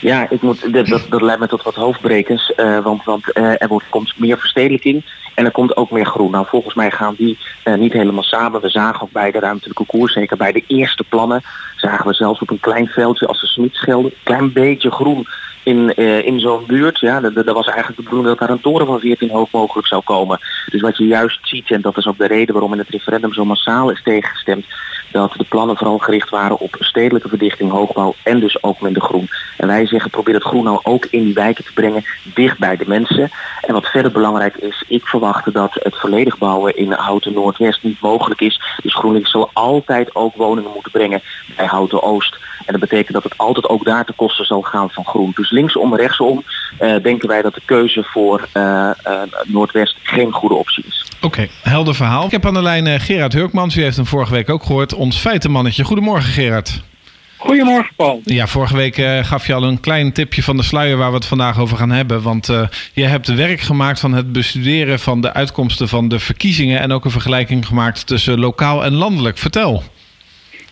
[0.00, 2.52] Ja, ik moet, dat, dat, dat leidt me tot wat hoofdbrekens.
[2.56, 5.04] Uh, want want uh, er wordt, komt meer verstedelijking
[5.38, 6.30] en er komt ook meer groen.
[6.30, 8.60] Nou, volgens mij gaan die uh, niet helemaal samen.
[8.60, 11.42] We zagen ook bij de ruimtelijke koers, zeker bij de eerste plannen,
[11.76, 15.26] zagen we zelfs op een klein veldje als de Smitschelde, een klein beetje groen
[15.62, 16.98] in, uh, in zo'n buurt.
[16.98, 20.02] Ja, dat, was eigenlijk de bedoeling dat daar een toren van 14 hoog mogelijk zou
[20.02, 20.38] komen.
[20.70, 23.32] Dus wat je juist ziet, en dat is ook de reden waarom in het referendum
[23.32, 24.66] zo massaal is tegengestemd,
[25.12, 29.28] dat de plannen vooral gericht waren op stedelijke verdichting, hoogbouw en dus ook minder groen.
[29.56, 32.76] En wij zeggen probeer het groen nou ook in die wijken te brengen, dicht bij
[32.76, 33.30] de mensen.
[33.62, 35.06] En wat verder belangrijk is, ik
[35.52, 38.60] dat het volledig bouwen in Houten Noordwest niet mogelijk is.
[38.82, 41.22] Dus GroenLinks zal altijd ook woningen moeten brengen
[41.56, 42.36] bij Houten Oost.
[42.66, 45.32] En dat betekent dat het altijd ook daar te kosten zal gaan van groen.
[45.34, 46.44] Dus linksom, rechtsom
[46.80, 48.62] uh, denken wij dat de keuze voor uh,
[49.06, 51.06] uh, Noordwest geen goede optie is.
[51.20, 52.24] Oké, helder verhaal.
[52.24, 53.76] Ik heb aan de lijn Gerard Hurkmans.
[53.76, 54.94] U heeft hem vorige week ook gehoord.
[54.94, 55.84] Ons feitenmannetje.
[55.84, 56.82] Goedemorgen Gerard.
[57.38, 58.20] Goedemorgen Paul.
[58.24, 61.16] Ja, vorige week uh, gaf je al een klein tipje van de sluier waar we
[61.16, 62.22] het vandaag over gaan hebben.
[62.22, 66.80] Want uh, je hebt werk gemaakt van het bestuderen van de uitkomsten van de verkiezingen.
[66.80, 69.38] En ook een vergelijking gemaakt tussen lokaal en landelijk.
[69.38, 69.82] Vertel.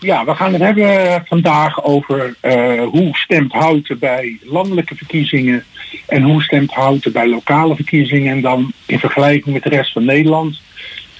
[0.00, 5.64] Ja, we gaan het hebben vandaag over uh, hoe stemt Houten bij landelijke verkiezingen
[6.06, 10.04] en hoe stemt Houten bij lokale verkiezingen en dan in vergelijking met de rest van
[10.04, 10.60] Nederland.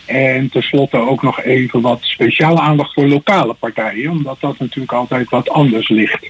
[0.06, 5.30] En tenslotte ook nog even wat speciale aandacht voor lokale partijen, omdat dat natuurlijk altijd
[5.30, 6.26] wat anders ligt.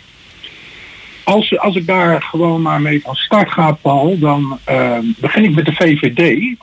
[1.24, 5.54] Als, als ik daar gewoon maar mee van start ga, Paul, dan uh, begin ik
[5.54, 6.56] met de VVD.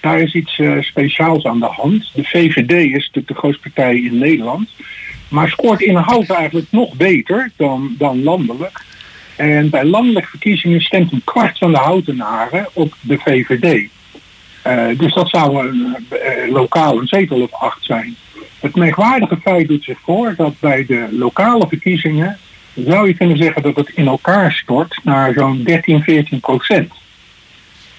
[0.00, 2.10] Daar is iets uh, speciaals aan de hand.
[2.14, 4.68] De VVD is natuurlijk de grootste partij in Nederland.
[5.28, 8.84] Maar scoort inhoud eigenlijk nog beter dan, dan landelijk.
[9.36, 13.90] En bij landelijke verkiezingen stemt een kwart van de houtenaren op de VVD.
[14.66, 18.16] Uh, dus dat zou een, uh, lokaal een zetel of acht zijn.
[18.60, 22.38] Het merkwaardige feit doet zich voor dat bij de lokale verkiezingen
[22.74, 26.92] zou je kunnen zeggen dat het in elkaar stort naar zo'n 13, 14 procent.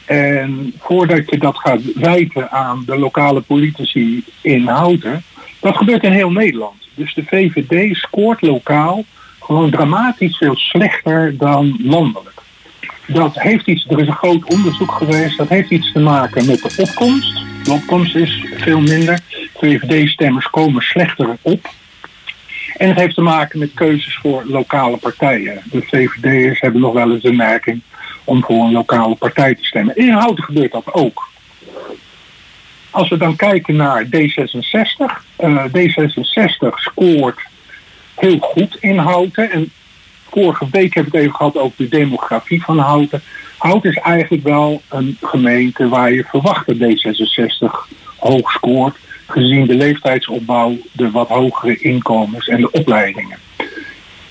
[0.06, 5.24] En voordat je dat gaat wijten aan de lokale politici in Houten,
[5.60, 6.88] dat gebeurt in heel Nederland.
[6.94, 9.04] Dus de VVD scoort lokaal
[9.40, 12.35] gewoon dramatisch veel slechter dan landelijk.
[13.08, 16.62] Dat heeft iets, er is een groot onderzoek geweest, dat heeft iets te maken met
[16.62, 17.44] de opkomst.
[17.64, 19.20] De opkomst is veel minder.
[19.54, 21.70] VVD-stemmers komen slechter op.
[22.78, 25.62] En het heeft te maken met keuzes voor lokale partijen.
[25.72, 27.82] De VVD'ers hebben nog wel eens de merking
[28.24, 29.96] om voor een lokale partij te stemmen.
[29.96, 31.28] In Houten gebeurt dat ook.
[32.90, 35.24] Als we dan kijken naar D66.
[35.44, 37.40] Uh, D66 scoort
[38.16, 39.52] heel goed in Houten.
[39.52, 39.72] En
[40.36, 43.22] vorige week heb ik het even gehad over de demografie van Houten.
[43.58, 48.98] Houten is eigenlijk wel een gemeente waar je verwacht dat D66 hoog scoort.
[49.28, 53.38] Gezien de leeftijdsopbouw, de wat hogere inkomens en de opleidingen.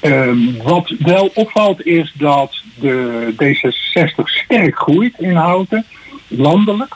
[0.03, 5.87] Um, wat wel opvalt is dat de D66 sterk groeit in Houten,
[6.29, 6.95] landelijk.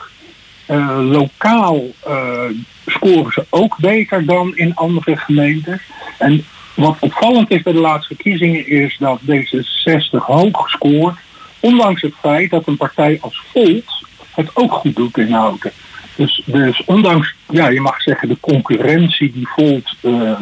[0.71, 2.43] Uh, lokaal uh,
[2.85, 5.81] scoren ze ook beter dan in andere gemeenten.
[6.17, 6.45] En
[6.79, 11.17] wat opvallend is bij de laatste verkiezingen is dat D66 hoog scoort,
[11.59, 15.71] ondanks het feit dat een partij als Volt het ook goed doet in Houten.
[16.15, 20.41] Dus, dus ondanks, ja, je mag zeggen, de concurrentie die Volt uh,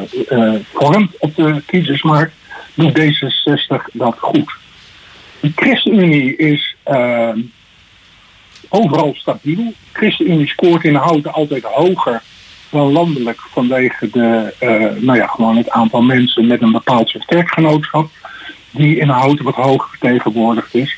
[0.73, 2.33] vormt op de kiezersmarkt,
[2.73, 4.51] doet D66 dat goed.
[5.39, 7.29] De ChristenUnie is uh,
[8.69, 9.73] overal stabiel.
[9.91, 12.21] ChristenUnie scoort in Houten altijd hoger
[12.69, 17.25] dan landelijk vanwege de, uh, nou ja, gewoon het aantal mensen met een bepaald soort
[17.25, 18.09] kerkgenootschap
[18.71, 20.97] die in Houten wat hoger vertegenwoordigd is.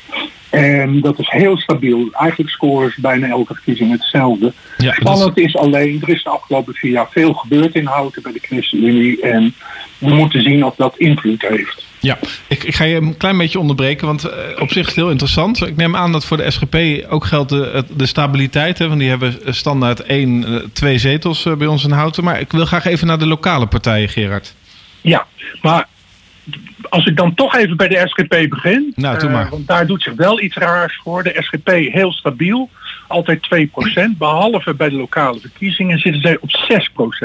[0.50, 2.08] En dat is heel stabiel.
[2.12, 4.52] Eigenlijk scoren ze bijna elke verkiezing hetzelfde.
[4.76, 5.44] Ja, Spannend is...
[5.44, 9.20] is alleen, er is de afgelopen vier jaar veel gebeurd in Houten bij de ChristenUnie.
[9.20, 9.54] En
[9.98, 11.88] we moeten zien of dat invloed heeft.
[12.00, 14.96] Ja, ik, ik, ga je een klein beetje onderbreken, want uh, op zich is het
[14.96, 15.66] heel interessant.
[15.66, 16.76] Ik neem aan dat voor de SGP
[17.08, 18.78] ook geldt de, de stabiliteit.
[18.78, 22.24] Hè, want die hebben standaard één, uh, twee zetels uh, bij ons in Houten.
[22.24, 24.54] Maar ik wil graag even naar de lokale partijen, Gerard.
[25.00, 25.26] Ja,
[25.62, 25.86] maar
[26.88, 28.92] als ik dan toch even bij de SGP begin.
[28.96, 29.48] Nou, doe maar.
[29.50, 31.22] want daar doet zich wel iets raars voor.
[31.22, 32.70] De SGP heel stabiel,
[33.06, 34.16] altijd 2%.
[34.18, 36.50] Behalve bij de lokale verkiezingen zitten zij op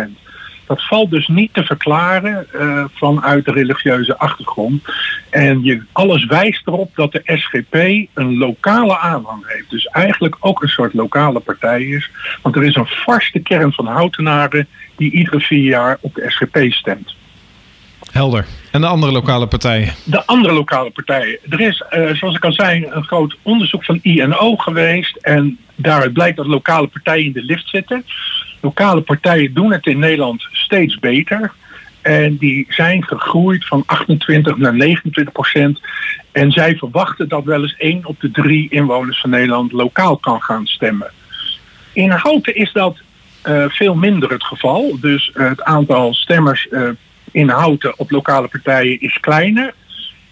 [0.07, 0.23] 6%.
[0.65, 4.83] Dat valt dus niet te verklaren uh, vanuit de religieuze achtergrond.
[5.29, 7.75] En je, alles wijst erop dat de SGP
[8.13, 9.69] een lokale aanhang heeft.
[9.69, 12.09] Dus eigenlijk ook een soort lokale partij is.
[12.41, 16.71] Want er is een vaste kern van houtenaren die iedere vier jaar op de SGP
[16.71, 17.15] stemt.
[18.15, 18.45] Helder.
[18.71, 19.93] En de andere lokale partijen?
[20.03, 21.37] De andere lokale partijen.
[21.49, 25.15] Er is, uh, zoals ik al zei, een groot onderzoek van INO geweest.
[25.15, 28.05] En daaruit blijkt dat lokale partijen in de lift zitten.
[28.61, 31.51] Lokale partijen doen het in Nederland steeds beter.
[32.01, 35.79] En die zijn gegroeid van 28 naar 29 procent.
[36.31, 40.41] En zij verwachten dat wel eens één op de drie inwoners van Nederland lokaal kan
[40.41, 41.11] gaan stemmen.
[41.93, 42.97] In Houten is dat
[43.47, 44.97] uh, veel minder het geval.
[44.99, 46.67] Dus uh, het aantal stemmers
[47.35, 49.73] in Houten op lokale partijen is kleiner.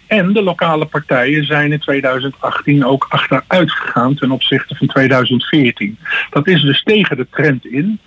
[0.06, 5.98] En de lokale partijen zijn in 2018 ook achteruit gegaan ten opzichte van 2014.
[6.30, 7.98] Dat is dus tegen de trend in.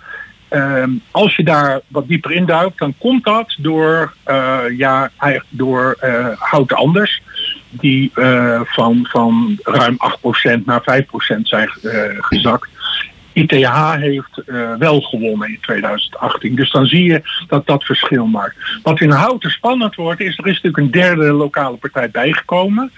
[0.50, 5.10] Um, als je daar wat dieper in duikt, dan komt dat door, uh, ja,
[5.48, 7.22] door uh, Houten Anders.
[7.70, 9.96] Die uh, van, van ruim
[10.60, 11.02] 8% naar
[11.36, 11.70] 5% zijn
[12.20, 12.68] gezakt.
[13.38, 16.54] ITH heeft uh, wel gewonnen in 2018.
[16.54, 18.56] Dus dan zie je dat dat verschil maakt.
[18.82, 22.90] Wat in Houten spannend wordt, is er is natuurlijk een derde lokale partij bijgekomen.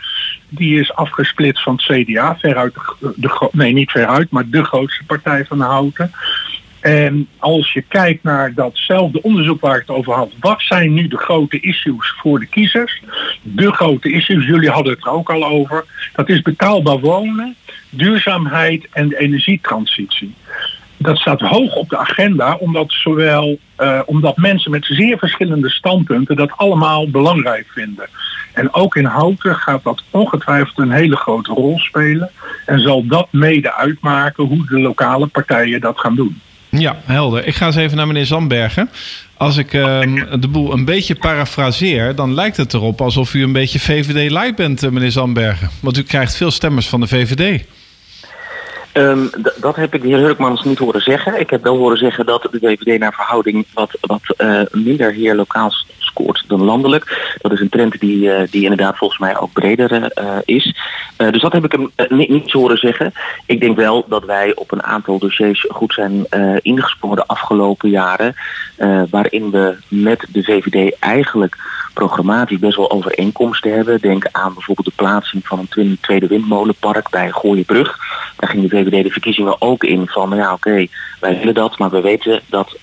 [0.49, 5.05] Die is afgesplitst van het CDA, veruit de, de, nee niet veruit, maar de grootste
[5.05, 6.11] partij van Houten.
[6.81, 11.09] En als je kijkt naar datzelfde onderzoek waar ik het over had, wat zijn nu
[11.09, 13.03] de grote issues voor de kiezers?
[13.43, 17.57] De grote issues, jullie hadden het er ook al over, dat is betaalbaar wonen,
[17.91, 20.35] duurzaamheid en de energietransitie.
[20.97, 26.37] Dat staat hoog op de agenda, omdat, zowel, uh, omdat mensen met zeer verschillende standpunten
[26.37, 28.09] dat allemaal belangrijk vinden.
[28.53, 32.31] En ook in Houten gaat dat ongetwijfeld een hele grote rol spelen.
[32.67, 36.41] En zal dat mede uitmaken hoe de lokale partijen dat gaan doen.
[36.69, 37.47] Ja, helder.
[37.47, 38.91] Ik ga eens even naar meneer Zandbergen.
[39.37, 40.01] Als ik uh,
[40.41, 44.83] de boel een beetje parafraseer, dan lijkt het erop alsof u een beetje VVD-like bent,
[44.83, 45.71] eh, meneer Zandbergen.
[45.81, 47.65] Want u krijgt veel stemmers van de VVD.
[48.95, 51.41] Um, dat heb ik de heer Hurkmans niet horen zeggen.
[51.41, 55.35] Ik heb wel horen zeggen dat de VVD naar verhouding wat, wat uh, minder hier
[55.35, 57.35] lokaal scoort dan landelijk.
[57.41, 60.77] Dat is een trend die, uh, die inderdaad volgens mij ook breder uh, is.
[61.17, 63.13] dus dat heb ik hem niet, niet horen zeggen.
[63.47, 66.27] Ik denk wel dat wij op een aantal dossiers goed zijn
[66.63, 68.35] ingesprongen de afgelopen jaren.
[69.11, 71.57] waarin we met de VVD eigenlijk
[72.01, 74.01] programmatisch best wel overeenkomsten hebben.
[74.01, 77.99] Denk aan bijvoorbeeld de plaatsing van een tweede windmolenpark bij Gooienbrug.
[78.37, 80.87] Daar ging de VVD de verkiezingen ook in van, nou ja oké,
[81.21, 82.79] wij willen dat, maar we weten dat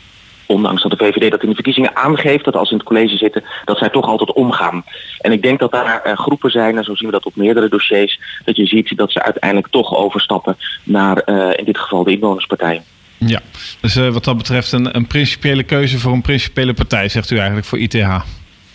[0.45, 3.17] ondanks dat de VVD dat in de verkiezingen aangeeft, dat als ze in het college
[3.17, 4.84] zitten, dat zij toch altijd omgaan.
[5.19, 7.69] En ik denk dat daar uh, groepen zijn, en zo zien we dat op meerdere
[7.69, 12.12] dossiers, dat je ziet dat ze uiteindelijk toch overstappen naar uh, in dit geval de
[12.12, 12.82] inwonerspartij.
[13.17, 13.39] Ja,
[13.82, 17.36] dus uh, wat dat betreft een, een principiële keuze voor een principiële partij, zegt u
[17.38, 18.23] eigenlijk voor ITH.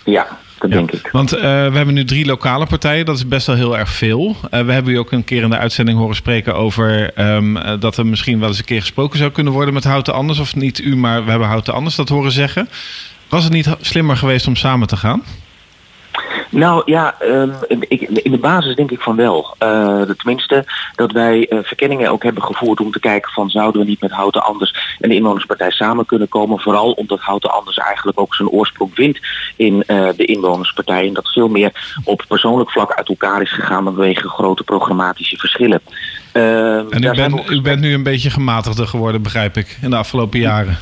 [0.04, 1.08] Ja, dat ja, denk ik.
[1.12, 4.36] Want uh, we hebben nu drie lokale partijen, dat is best wel heel erg veel.
[4.50, 7.72] Uh, we hebben u ook een keer in de uitzending horen spreken over um, uh,
[7.78, 10.38] dat er misschien wel eens een keer gesproken zou kunnen worden met Houten Anders.
[10.38, 12.68] Of niet u, maar we hebben Houten Anders dat horen zeggen.
[13.28, 15.22] Was het niet slimmer geweest om samen te gaan?
[16.52, 17.52] Nou ja, um,
[17.88, 19.56] ik, in de basis denk ik van wel.
[19.62, 23.86] Uh, tenminste, dat wij uh, verkenningen ook hebben gevoerd om te kijken van zouden we
[23.86, 26.60] niet met Houten Anders en de Inwonerspartij samen kunnen komen.
[26.60, 29.20] Vooral omdat Houten Anders eigenlijk ook zijn oorsprong vindt
[29.56, 31.06] in uh, de Inwonerspartij.
[31.06, 35.80] En dat veel meer op persoonlijk vlak uit elkaar is gegaan vanwege grote programmatische verschillen.
[36.32, 40.40] en u, ben, u bent nu een beetje gematigder geworden, begrijp ik, in de afgelopen
[40.40, 40.78] jaren.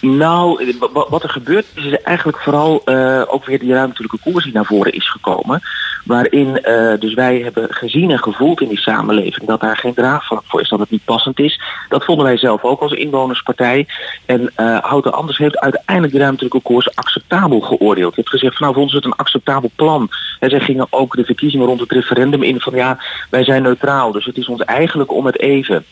[0.00, 4.64] Nou, wat er gebeurt is eigenlijk vooral uh, ook weer die ruimtelijke koers die naar
[4.64, 5.60] voren is gekomen.
[6.04, 10.26] Waarin uh, dus wij hebben gezien en gevoeld in die samenleving dat daar geen draag
[10.26, 11.60] van voor is, dat het niet passend is.
[11.88, 13.86] Dat vonden wij zelf ook als inwonerspartij.
[14.26, 18.14] En uh, Houten Anders heeft uiteindelijk die ruimtelijke koers acceptabel geoordeeld.
[18.14, 20.08] Je hebt gezegd van nou ons is het een acceptabel plan.
[20.38, 22.98] En zij gingen ook de verkiezingen rond het referendum in van ja,
[23.30, 24.12] wij zijn neutraal.
[24.12, 25.84] Dus het is ons eigenlijk om het even.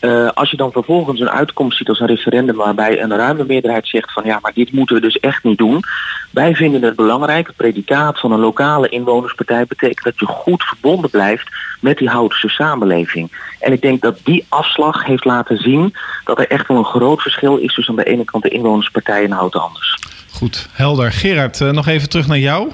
[0.00, 3.88] Uh, als je dan vervolgens een uitkomst ziet als een referendum waarbij een ruime meerderheid
[3.88, 5.82] zegt van ja, maar dit moeten we dus echt niet doen.
[6.30, 11.10] Wij vinden het belangrijk, het predicaat van een lokale inwonerspartij betekent dat je goed verbonden
[11.10, 11.48] blijft
[11.80, 13.54] met die Houtense samenleving.
[13.60, 17.22] En ik denk dat die afslag heeft laten zien dat er echt wel een groot
[17.22, 19.98] verschil is tussen aan de ene kant de inwonerspartij en Houten Anders.
[20.30, 21.12] Goed, helder.
[21.12, 22.72] Gerard, uh, nog even terug naar jou.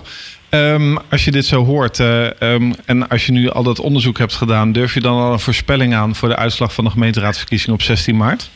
[0.54, 4.18] Um, als je dit zo hoort uh, um, en als je nu al dat onderzoek
[4.18, 7.74] hebt gedaan, durf je dan al een voorspelling aan voor de uitslag van de gemeenteraadsverkiezing
[7.74, 8.50] op 16 maart?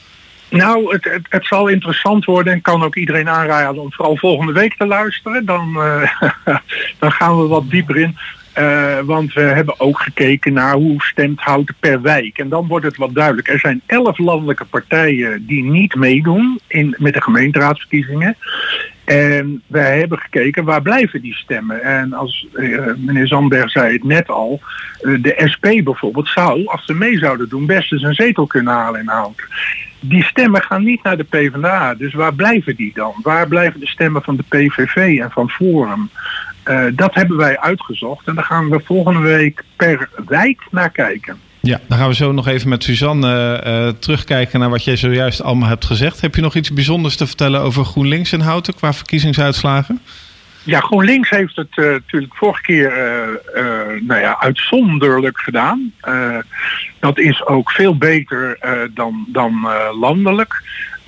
[0.51, 4.77] Nou, het, het, zal interessant worden en kan ook iedereen aanraden om vooral volgende week
[4.77, 5.45] te luisteren.
[5.45, 6.11] Dan, uh,
[6.99, 8.17] dan gaan we wat dieper in.
[8.59, 12.39] Uh, want we hebben ook gekeken naar hoe stemt Houten per wijk.
[12.39, 13.49] En dan wordt het wat duidelijk.
[13.49, 18.37] Er zijn elf landelijke partijen die niet meedoen in, met de gemeenteraadsverkiezingen.
[19.07, 21.83] En wij hebben gekeken waar blijven die stemmen.
[21.83, 24.61] En als uh, meneer Zandberg zei het net al,
[25.03, 28.73] uh, de SP bijvoorbeeld zou, als ze mee zouden doen, best eens een zetel kunnen
[28.73, 29.45] halen in Houten.
[30.01, 31.95] Die stemmen gaan niet naar de PvdA.
[31.95, 33.15] Dus waar blijven die dan?
[33.23, 36.11] Waar blijven de stemmen van de PVV en van Forum?
[36.69, 41.41] Uh, dat hebben wij uitgezocht en daar gaan we volgende week per wijk naar kijken.
[41.67, 45.43] Ja, dan gaan we zo nog even met Suzanne uh, terugkijken naar wat jij zojuist
[45.43, 46.21] allemaal hebt gezegd.
[46.21, 50.01] Heb je nog iets bijzonders te vertellen over GroenLinks in Houten qua verkiezingsuitslagen?
[50.63, 55.93] Ja, GroenLinks heeft het uh, natuurlijk vorige keer uh, uh, nou ja, uitzonderlijk gedaan.
[57.01, 58.59] dat is ook veel beter
[58.95, 60.63] dan, dan landelijk.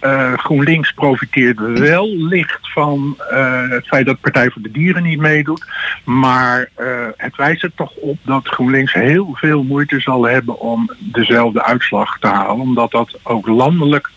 [0.04, 5.18] Uh, GroenLinks profiteert wel licht van uh, het feit dat Partij voor de Dieren niet
[5.18, 5.64] meedoet.
[6.04, 10.90] Maar uh, het wijst er toch op dat GroenLinks heel veel moeite zal hebben om
[10.98, 12.60] dezelfde uitslag te halen.
[12.60, 14.10] Omdat dat ook landelijk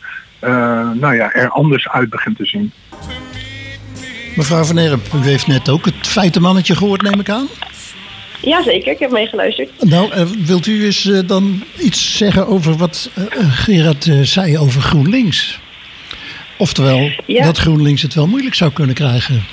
[0.93, 2.71] nou ja, er anders uit begint te zien.
[4.35, 7.47] Mevrouw Van Erp, u heeft net ook het feitenmannetje gehoord, neem ik aan?
[8.41, 9.69] Jazeker, ik heb meegeluisterd.
[9.79, 10.09] Nou,
[10.45, 13.09] wilt u eens dan iets zeggen over wat
[13.49, 15.60] Gerard zei over GroenLinks?
[16.61, 17.43] Oftewel, ja.
[17.43, 19.43] dat GroenLinks het wel moeilijk zou kunnen krijgen.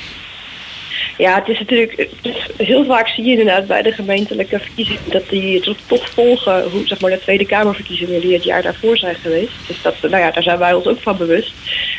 [1.17, 2.09] Ja, het is natuurlijk,
[2.57, 7.01] heel vaak zie je inderdaad bij de gemeentelijke verkiezingen dat die toch volgen hoe zeg
[7.01, 9.53] maar de Tweede Kamerverkiezingen die het jaar daarvoor zijn geweest.
[9.67, 11.53] Dus dat, nou ja, daar zijn wij ons ook van bewust.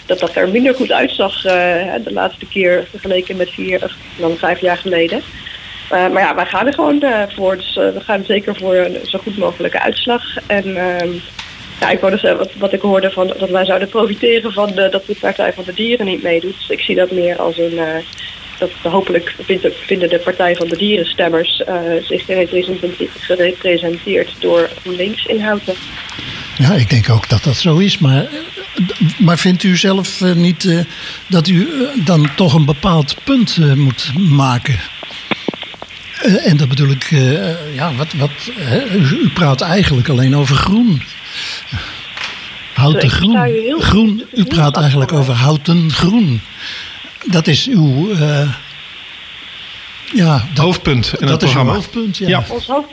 [0.06, 1.52] Dat dat er minder goed uitzag uh,
[2.04, 5.22] de laatste keer vergeleken met vier dan vijf jaar geleden.
[5.92, 7.58] Uh, maar ja, wij gaan er gewoon uh, voor.
[7.58, 10.24] Dus we gaan zeker voor een zo goed mogelijke uitslag.
[10.48, 11.10] En ehm,
[11.80, 15.06] ja, ik wou dus, wat, wat ik hoorde van dat wij zouden profiteren van dat
[15.06, 16.56] de Partij van de Dieren niet meedoet.
[16.58, 17.74] Dus ik zie dat meer als een.
[17.74, 17.96] Uh,
[18.58, 19.36] dat hopelijk
[19.86, 22.26] vinden de Partij van de Dierenstemmers uh, zich
[23.20, 25.76] gerepresenteerd door GroenLinks inhouden.
[26.58, 27.98] Ja, ik denk ook dat dat zo is.
[27.98, 28.28] Maar,
[29.18, 30.86] maar vindt u zelf niet
[31.28, 31.68] dat u
[32.06, 34.80] dan toch een bepaald punt moet maken?
[36.44, 37.04] en dat bedoel ik,
[37.74, 38.32] ja, wat, wat,
[38.96, 41.02] u praat eigenlijk alleen over groen.
[42.74, 43.82] Houten groen.
[43.82, 46.42] Groen, u praat eigenlijk over houten groen.
[47.26, 48.10] Dat is uw.
[48.10, 48.54] Uh,
[50.14, 51.74] ja, dat, hoofdpunt in dat het programma.
[51.74, 52.28] hoofdpunt, ja.
[52.28, 52.44] ja.
[52.50, 52.88] Ons hoofd,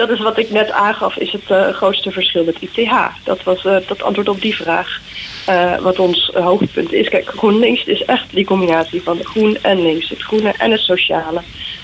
[0.00, 2.92] dat is wat ik net aangaf, is het uh, grootste verschil met ITH.
[3.24, 5.00] Dat was uh, dat antwoord op die vraag.
[5.48, 7.08] Uh, wat ons hoofdpunt is.
[7.08, 10.08] Kijk, GroenLinks is echt die combinatie van groen en links.
[10.08, 11.40] Het groene en het sociale.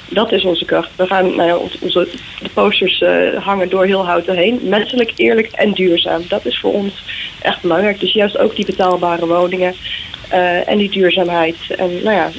[0.09, 0.91] Dat is onze kracht.
[0.97, 2.09] We gaan, nou ja, onze,
[2.43, 3.05] de posters
[3.39, 4.61] hangen door heel houten heen.
[4.63, 6.23] Menselijk, eerlijk en duurzaam.
[6.29, 7.03] Dat is voor ons
[7.43, 8.01] echt belangrijk.
[8.01, 9.75] Dus juist ook die betaalbare woningen
[10.67, 11.57] en die duurzaamheid.
[11.77, 12.31] En, nou ja,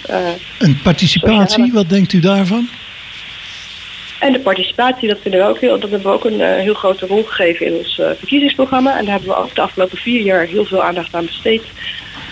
[0.60, 1.72] en participatie, sociale.
[1.72, 2.70] wat denkt u daarvan?
[4.20, 6.74] En de participatie, dat, vinden we ook heel, dat hebben we ook een uh, heel
[6.74, 8.98] grote rol gegeven in ons uh, verkiezingsprogramma.
[8.98, 11.64] En daar hebben we ook de afgelopen vier jaar heel veel aandacht aan besteed.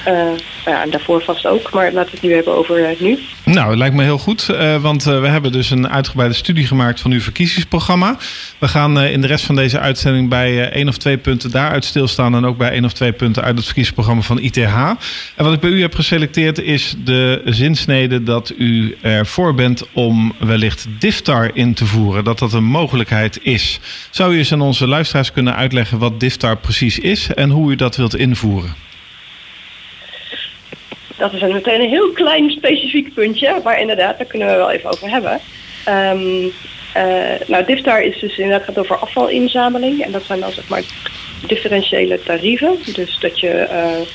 [0.08, 0.30] Uh,
[0.66, 3.20] ja, en daarvoor vast ook, maar laten we het nu hebben over uh, nu.
[3.46, 7.00] Nou, het lijkt me heel goed, uh, want we hebben dus een uitgebreide studie gemaakt
[7.00, 8.18] van uw verkiezingsprogramma.
[8.58, 12.36] We gaan in de rest van deze uitzending bij één of twee punten daaruit stilstaan
[12.36, 14.58] en ook bij één of twee punten uit het verkiezingsprogramma van ITH.
[15.36, 20.34] En wat ik bij u heb geselecteerd is de zinsnede dat u ervoor bent om
[20.40, 23.80] wellicht DIFTAR in te voeren, dat dat een mogelijkheid is.
[24.10, 27.76] Zou u eens aan onze luisteraars kunnen uitleggen wat DIFTAR precies is en hoe u
[27.76, 28.86] dat wilt invoeren?
[31.18, 34.72] Dat is een meteen een heel klein specifiek puntje, maar inderdaad, daar kunnen we wel
[34.72, 35.40] even over hebben.
[35.90, 36.52] Um,
[36.98, 40.02] uh, nou, DIFTAR is dus inderdaad gaat over afvalinzameling.
[40.02, 40.84] En dat zijn dan zeg maar
[41.48, 42.78] differentiële tarieven.
[42.94, 44.08] Dus dat je uh,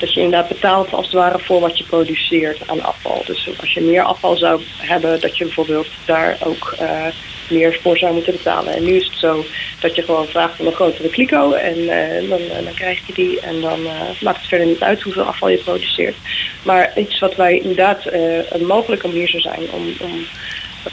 [0.00, 3.22] dat je inderdaad betaalt als het ware voor wat je produceert aan afval.
[3.26, 7.06] Dus als je meer afval zou hebben, dat je bijvoorbeeld daar ook uh,
[7.50, 8.74] meer voor zou moeten betalen.
[8.74, 9.44] En nu is het zo
[9.80, 13.40] dat je gewoon vraagt om een grotere kliko en uh, dan, dan, krijg je die
[13.40, 13.82] en dan
[14.20, 16.16] maakt het verder niet uit hoeveel afval je produceert.
[16.62, 18.04] Maar iets wat wij inderdaad
[18.48, 20.26] een mogelijke manier zou zijn om, om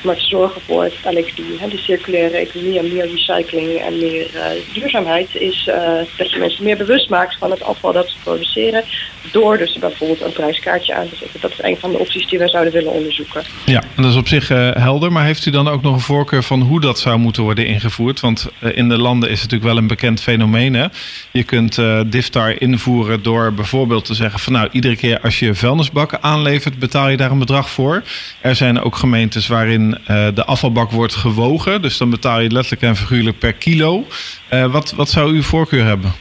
[0.02, 0.92] maar te zorgen voor
[1.36, 5.76] die, hè, die circulaire economie en meer recycling en meer uh, duurzaamheid, is uh,
[6.18, 8.84] dat je mensen meer bewust maakt van het afval dat ze produceren.
[9.32, 11.42] Door dus bijvoorbeeld een prijskaartje aan te zetten.
[11.42, 13.44] Dat is een van de opties die wij zouden willen onderzoeken.
[13.66, 15.12] Ja, en dat is op zich uh, helder.
[15.12, 18.20] Maar heeft u dan ook nog een voorkeur van hoe dat zou moeten worden ingevoerd?
[18.20, 20.74] Want in de landen is het natuurlijk wel een bekend fenomeen.
[20.74, 20.86] Hè?
[21.32, 26.24] Je kunt DIFTAR invoeren door bijvoorbeeld te zeggen van nou, iedere keer als je vuilnisbakken
[26.24, 28.04] aanlevert, betaal je daar een bedrag voor.
[28.42, 31.82] Er zijn ook gemeentes waarin uh, de afvalbak wordt gewogen.
[31.82, 34.06] Dus dan betaal je letterlijk en figuurlijk per kilo.
[34.54, 36.14] Uh, wat, wat zou uw voorkeur hebben?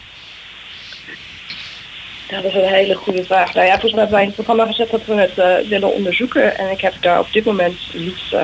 [2.29, 3.55] Ja, dat is een hele goede vraag.
[3.55, 5.95] Nou ja, volgens mij hebben wij in het programma gezet dat we het uh, willen
[5.95, 6.59] onderzoeken.
[6.59, 8.35] En ik heb daar op dit moment niet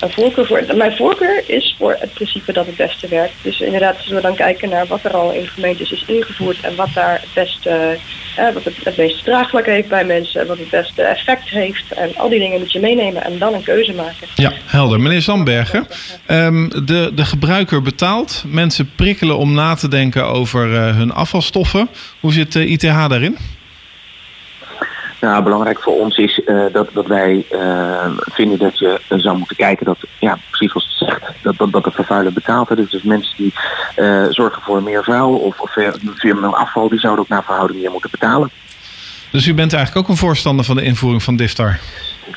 [0.00, 0.64] een voorkeur voor.
[0.74, 3.34] Mijn voorkeur is voor het principe dat het beste werkt.
[3.42, 6.76] Dus inderdaad, als we dan kijken naar wat er al in gemeentes is ingevoerd en
[6.76, 7.98] wat daar het beste,
[8.36, 11.92] eh, wat het, het meeste draagvlak heeft bij mensen, wat het beste effect heeft.
[11.92, 14.26] En al die dingen moet je meenemen en dan een keuze maken.
[14.34, 15.00] Ja, helder.
[15.00, 15.86] Meneer Zandbergen,
[16.30, 18.44] um, de, de gebruiker betaalt.
[18.46, 21.88] Mensen prikkelen om na te denken over uh, hun afvalstoffen.
[22.20, 23.38] Hoe zit uh, ITH daarin?
[25.20, 29.38] Nou, belangrijk voor ons is uh, dat, dat wij uh, vinden dat je uh, zou
[29.38, 32.76] moeten kijken dat, ja, precies zoals het zegt, dat, dat, dat de vervuiler betaalt.
[32.76, 33.52] Dus, dus mensen die
[34.30, 35.76] zorgen voor meer vuil of, of
[36.20, 38.50] meer afval, die zouden ook naar verhouding meer moeten betalen.
[39.34, 41.78] Dus u bent eigenlijk ook een voorstander van de invoering van DIFTAR?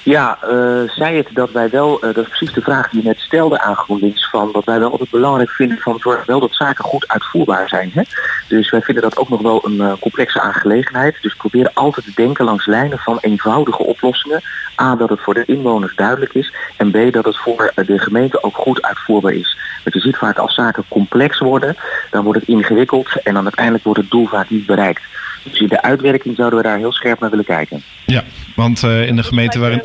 [0.03, 3.07] Ja, uh, zei het dat wij wel, uh, dat is precies de vraag die je
[3.07, 6.55] net stelde aan GroenLinks, van wat wij wel altijd belangrijk vinden van zorg wel dat
[6.55, 7.91] zaken goed uitvoerbaar zijn.
[7.93, 8.01] Hè?
[8.47, 11.17] Dus wij vinden dat ook nog wel een uh, complexe aangelegenheid.
[11.21, 14.41] Dus proberen altijd te denken langs lijnen van eenvoudige oplossingen.
[14.81, 18.43] A, dat het voor de inwoners duidelijk is en B, dat het voor de gemeente
[18.43, 19.57] ook goed uitvoerbaar is.
[19.83, 21.75] Want je ziet vaak als zaken complex worden,
[22.11, 25.01] dan wordt het ingewikkeld en dan uiteindelijk wordt het doel vaak niet bereikt.
[25.49, 27.83] Dus in de uitwerking zouden we daar heel scherp naar willen kijken.
[28.05, 28.23] Ja,
[28.55, 29.81] want uh, in de gemeente waarin...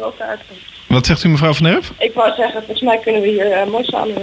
[0.86, 1.84] Wat zegt u mevrouw Van Erp?
[1.98, 4.14] Ik wou zeggen, volgens mij kunnen we hier uh, mooi samen.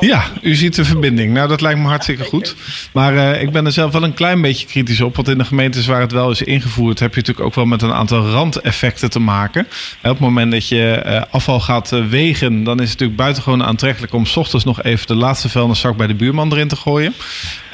[0.00, 1.32] Ja, u ziet de verbinding.
[1.32, 2.54] Nou, dat lijkt me hartstikke goed.
[2.92, 5.16] Maar uh, ik ben er zelf wel een klein beetje kritisch op.
[5.16, 6.98] Want in de gemeentes waar het wel is ingevoerd...
[6.98, 9.66] heb je natuurlijk ook wel met een aantal randeffecten te maken.
[10.02, 12.64] Op het moment dat je uh, afval gaat wegen...
[12.64, 14.12] dan is het natuurlijk buitengewoon aantrekkelijk...
[14.12, 17.14] om s ochtends nog even de laatste vuilniszak bij de buurman erin te gooien.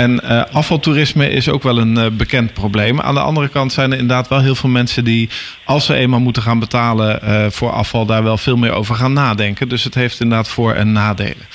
[0.00, 0.22] En
[0.52, 3.00] afvaltoerisme is ook wel een bekend probleem.
[3.00, 5.28] Aan de andere kant zijn er inderdaad wel heel veel mensen die...
[5.64, 7.20] als ze eenmaal moeten gaan betalen
[7.52, 8.06] voor afval...
[8.06, 9.68] daar wel veel meer over gaan nadenken.
[9.68, 11.46] Dus het heeft inderdaad voor- en nadelen.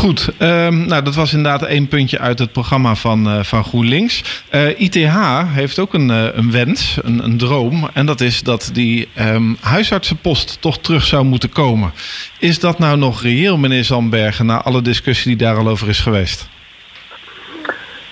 [0.00, 4.22] Goed, um, nou, dat was inderdaad één puntje uit het programma van, uh, van GroenLinks.
[4.50, 5.06] Uh, ITH
[5.46, 7.88] heeft ook een, uh, een wens, een, een, droom.
[7.92, 11.92] En dat is dat die um, huisartsenpost toch terug zou moeten komen.
[12.38, 16.00] Is dat nou nog reëel, meneer Zandbergen, na alle discussie die daar al over is
[16.00, 16.48] geweest?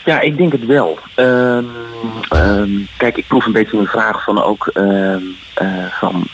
[0.08, 0.98] Ja, ik denk het wel.
[1.16, 1.70] Um,
[2.34, 5.16] um, kijk, ik proef een beetje een vraag van ook uh,
[5.90, 6.26] van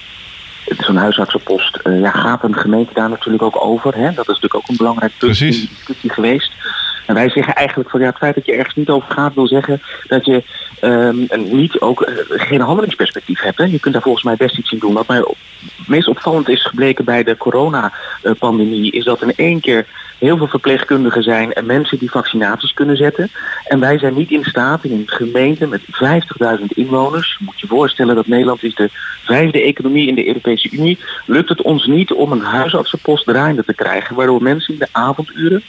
[0.78, 3.94] zo'n huisartsenpost, uh, ja, gaat een gemeente daar natuurlijk ook over.
[3.94, 4.12] Hè?
[4.12, 6.52] Dat is natuurlijk ook een belangrijk punt in de discussie geweest.
[7.06, 9.46] En wij zeggen eigenlijk van ja, het feit dat je ergens niet over gaat wil
[9.46, 10.42] zeggen dat je
[10.80, 13.58] um, niet ook uh, geen handelingsperspectief hebt.
[13.58, 13.64] Hè.
[13.64, 14.94] Je kunt daar volgens mij best iets in doen.
[14.94, 15.36] Wat mij op,
[15.86, 19.86] meest opvallend is gebleken bij de coronapandemie is dat in één keer
[20.24, 23.30] heel veel verpleegkundigen zijn en mensen die vaccinaties kunnen zetten.
[23.66, 28.14] En wij zijn niet in staat in een gemeente met 50.000 inwoners, moet je voorstellen
[28.14, 28.88] dat Nederland is de
[29.24, 33.74] vijfde economie in de Europese Unie, lukt het ons niet om een huisartsenpost draaiende te
[33.74, 35.62] krijgen, waardoor mensen in de avonduren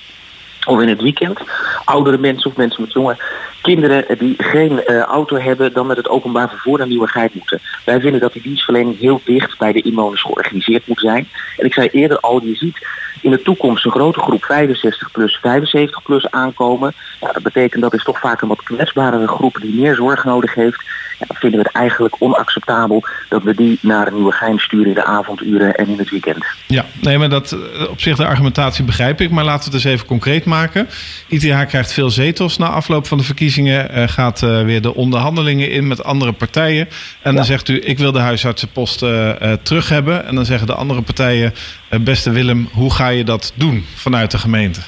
[0.66, 1.40] of in het weekend.
[1.86, 3.18] Oudere mensen of mensen met jonge
[3.62, 7.60] kinderen die geen uh, auto hebben, dan met het openbaar vervoer naar Nieuwegein moeten.
[7.86, 11.28] Wij vinden dat die dienstverlening heel dicht bij de inwoners georganiseerd moet zijn.
[11.58, 12.88] En ik zei eerder al, je ziet
[13.22, 16.94] in de toekomst een grote groep 65 plus, 75 plus aankomen.
[17.22, 20.54] Ja, dat betekent dat is toch vaak een wat kwetsbarere groep die meer zorg nodig
[20.54, 20.84] heeft.
[21.18, 24.94] Ja, vinden we het eigenlijk onacceptabel dat we die naar een nieuwe gein sturen in
[24.94, 26.46] de avonduren en in het weekend.
[26.68, 27.58] Ja, nee, maar dat
[27.90, 30.88] op zich de argumentatie begrijp ik, maar laten we het eens even concreet maken.
[31.28, 35.72] ITH krijgt veel zetels na afloop van de verkiezingen, uh, gaat uh, weer de onderhandelingen
[35.72, 36.88] in met andere partijen.
[37.22, 37.38] En ja.
[37.38, 39.32] dan zegt u, ik wil de huisartsenpost uh,
[39.64, 40.26] terug hebben.
[40.26, 41.54] En dan zeggen de andere partijen,
[42.02, 44.80] beste Willem, hoe ga je dat doen vanuit de gemeente?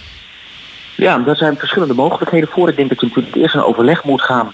[0.95, 2.69] Ja, daar zijn verschillende mogelijkheden voor.
[2.69, 4.53] Ik denk dat je natuurlijk eerst een overleg moet gaan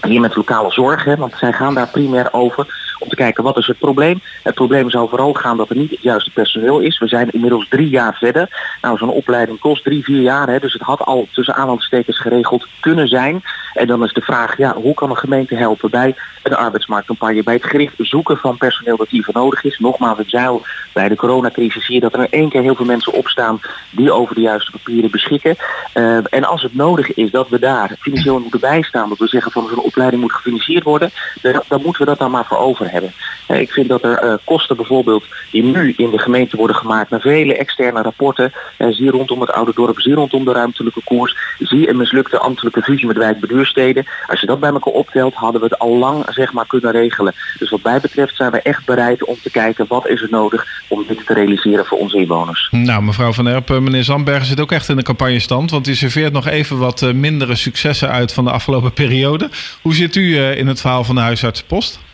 [0.00, 3.66] hier met lokale zorg, want zij gaan daar primair over om te kijken wat is
[3.66, 4.20] het probleem.
[4.42, 6.98] Het probleem zou vooral gaan dat er niet het juiste personeel is.
[6.98, 8.76] We zijn inmiddels drie jaar verder.
[8.82, 12.66] Nou, zo'n opleiding kost drie, vier jaar, hè, dus het had al tussen aanhalingstekens geregeld
[12.80, 13.42] kunnen zijn.
[13.74, 17.54] En dan is de vraag, ja, hoe kan een gemeente helpen bij een arbeidsmarktcampagne, bij
[17.54, 19.78] het gericht zoeken van personeel dat hiervoor nodig is.
[19.78, 22.86] Nogmaals, het zeil bij de coronacrisis zie je dat er in één keer heel veel
[22.86, 25.56] mensen opstaan die over de juiste papieren beschikken.
[25.94, 29.52] Uh, en als het nodig is dat we daar financieel moeten bijstaan, dat we zeggen
[29.52, 31.10] van zo'n opleiding moet gefinancierd worden,
[31.42, 33.12] dan, dan, moeten we dat dan maar voor over hebben.
[33.48, 37.10] Uh, ik vind dat er uh, kosten bijvoorbeeld die nu in de gemeente worden gemaakt
[37.10, 41.88] naar vele externe rapporten, zie rondom het oude dorp, zie rondom de ruimtelijke koers, zie
[41.88, 44.06] een mislukte ambtelijke fusie met wijkbeduursteden.
[44.26, 47.34] Als je dat bij elkaar optelt, hadden we het al lang zeg maar kunnen regelen.
[47.58, 50.66] Dus wat mij betreft zijn we echt bereid om te kijken wat is er nodig
[50.88, 52.68] om dit te realiseren voor onze inwoners.
[52.70, 56.32] Nou, mevrouw Van Erp, meneer Zandbergen zit ook echt in de campagnestand, want u serveert
[56.32, 59.50] nog even wat mindere successen uit van de afgelopen periode.
[59.82, 62.04] Hoe zit u in het verhaal van de huisartsenpost?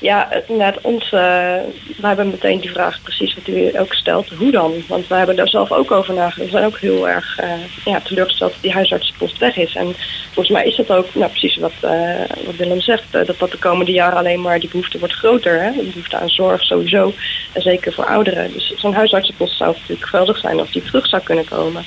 [0.00, 1.64] Ja, net ons, wij
[2.00, 4.28] hebben meteen die vraag precies wat u ook stelt.
[4.28, 4.74] Hoe dan?
[4.88, 6.50] Want wij hebben daar zelf ook over nagedacht.
[6.50, 7.52] We zijn ook heel erg uh,
[7.84, 9.74] ja, teleurgesteld dat die huisartsenpost weg is.
[9.74, 9.94] En
[10.24, 13.12] volgens mij is dat ook nou, precies wat, uh, wat Willem zegt.
[13.12, 15.62] dat dat de komende jaren alleen maar die behoefte wordt groter.
[15.62, 15.70] Hè?
[15.70, 17.12] De behoefte aan zorg sowieso.
[17.52, 18.52] En zeker voor ouderen.
[18.52, 21.84] Dus zo'n huisartsenpost zou natuurlijk geweldig zijn als die terug zou kunnen komen.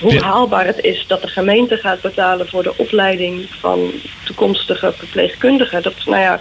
[0.00, 3.92] Hoe haalbaar het is dat de gemeente gaat betalen voor de opleiding van
[4.24, 5.82] toekomstige verpleegkundigen.
[5.82, 6.40] Dat, nou ja,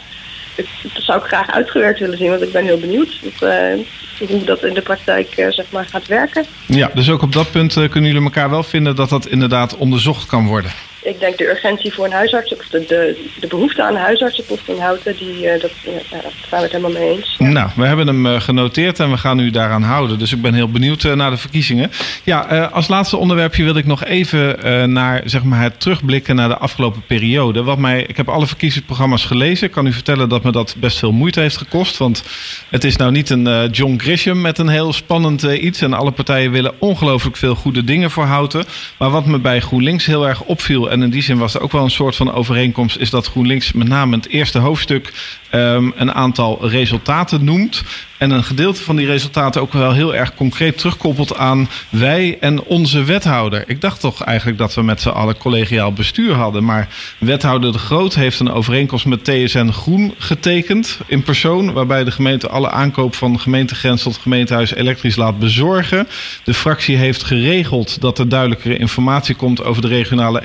[0.94, 4.64] dat zou ik graag uitgewerkt willen zien, want ik ben heel benieuwd uh, hoe dat
[4.64, 6.46] in de praktijk uh, zeg maar gaat werken.
[6.66, 9.78] Ja, dus ook op dat punt uh, kunnen jullie elkaar wel vinden dat dat inderdaad
[9.78, 10.72] onderzocht kan worden
[11.02, 14.68] ik denk de urgentie voor een huisarts, of de, de, de behoefte aan een huisartsenpost
[14.68, 17.36] in Houten, die, uh, dat, ja, daar zijn we het helemaal mee eens.
[17.38, 20.20] Nou, we hebben hem uh, genoteerd en we gaan u daaraan houden.
[20.20, 21.92] Dus ik ben heel benieuwd uh, naar de verkiezingen.
[22.24, 24.58] Ja, als laatste onderwerpje wil ik nog even
[24.94, 27.64] naar zeg maar, het terugblikken naar de afgelopen periode.
[27.64, 29.68] Wat mij, ik heb alle verkiezingsprogramma's gelezen.
[29.68, 31.98] Ik kan u vertellen dat me dat best veel moeite heeft gekost.
[31.98, 32.24] Want
[32.70, 35.82] het is nou niet een John Grisham met een heel spannend iets.
[35.82, 38.66] En alle partijen willen ongelooflijk veel goede dingen voor Houten.
[38.98, 41.72] Maar wat me bij GroenLinks heel erg opviel en in die zin was er ook
[41.72, 45.14] wel een soort van overeenkomst, is dat GroenLinks met name het eerste hoofdstuk
[45.52, 47.84] um, een aantal resultaten noemt.
[48.18, 52.64] En een gedeelte van die resultaten ook wel heel erg concreet terugkoppelt aan wij en
[52.64, 53.64] onze wethouder.
[53.68, 56.64] Ik dacht toch eigenlijk dat we met z'n allen collegiaal bestuur hadden.
[56.64, 56.88] Maar
[57.18, 61.74] wethouder De Groot heeft een overeenkomst met TSN Groen getekend in persoon.
[61.74, 66.08] Waarbij de gemeente alle aankoop van gemeentegrens tot gemeentehuis elektrisch laat bezorgen.
[66.44, 70.42] De fractie heeft geregeld dat er duidelijkere informatie komt over de regionale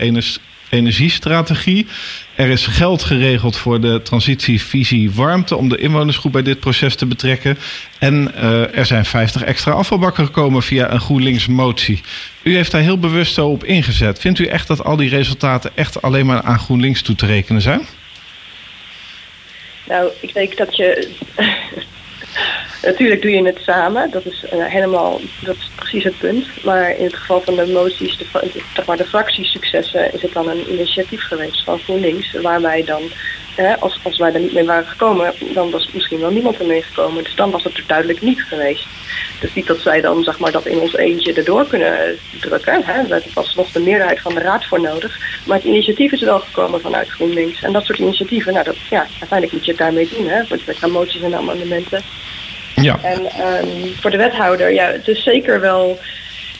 [0.68, 1.86] energiestrategie.
[2.34, 7.06] Er is geld geregeld voor de transitievisie warmte om de inwonersgroep bij dit proces te
[7.06, 7.58] betrekken.
[7.98, 12.00] En uh, er zijn 50 extra afvalbakken gekomen via een GroenLinks motie.
[12.42, 14.18] U heeft daar heel bewust zo op ingezet.
[14.18, 17.62] Vindt u echt dat al die resultaten echt alleen maar aan GroenLinks toe te rekenen
[17.62, 17.86] zijn?
[19.88, 21.08] Nou, ik denk dat je
[22.84, 26.46] Natuurlijk doe je het samen, dat is uh, helemaal, dat is precies het punt.
[26.64, 31.22] Maar in het geval van de moties, de, de fractiesuccessen, is het dan een initiatief
[31.22, 33.02] geweest van GroenLinks, waar wij dan,
[33.56, 36.82] eh, als, als wij er niet mee waren gekomen, dan was misschien wel niemand ermee
[36.82, 37.24] gekomen.
[37.24, 38.86] Dus dan was het er duidelijk niet geweest.
[39.40, 42.84] Dus niet dat zij dan zeg maar, dat in ons eentje erdoor kunnen drukken.
[42.84, 43.06] Hè.
[43.06, 45.18] Daar was nog de meerderheid van de raad voor nodig.
[45.46, 47.62] Maar het initiatief is wel gekomen vanuit GroenLinks.
[47.62, 50.28] En dat soort initiatieven, nou, dat, ja, uiteindelijk moet je het daarmee doen.
[50.28, 52.02] Hè, met moties en amendementen.
[52.74, 52.98] Ja.
[53.02, 55.98] En um, voor de wethouder, ja, het is zeker wel.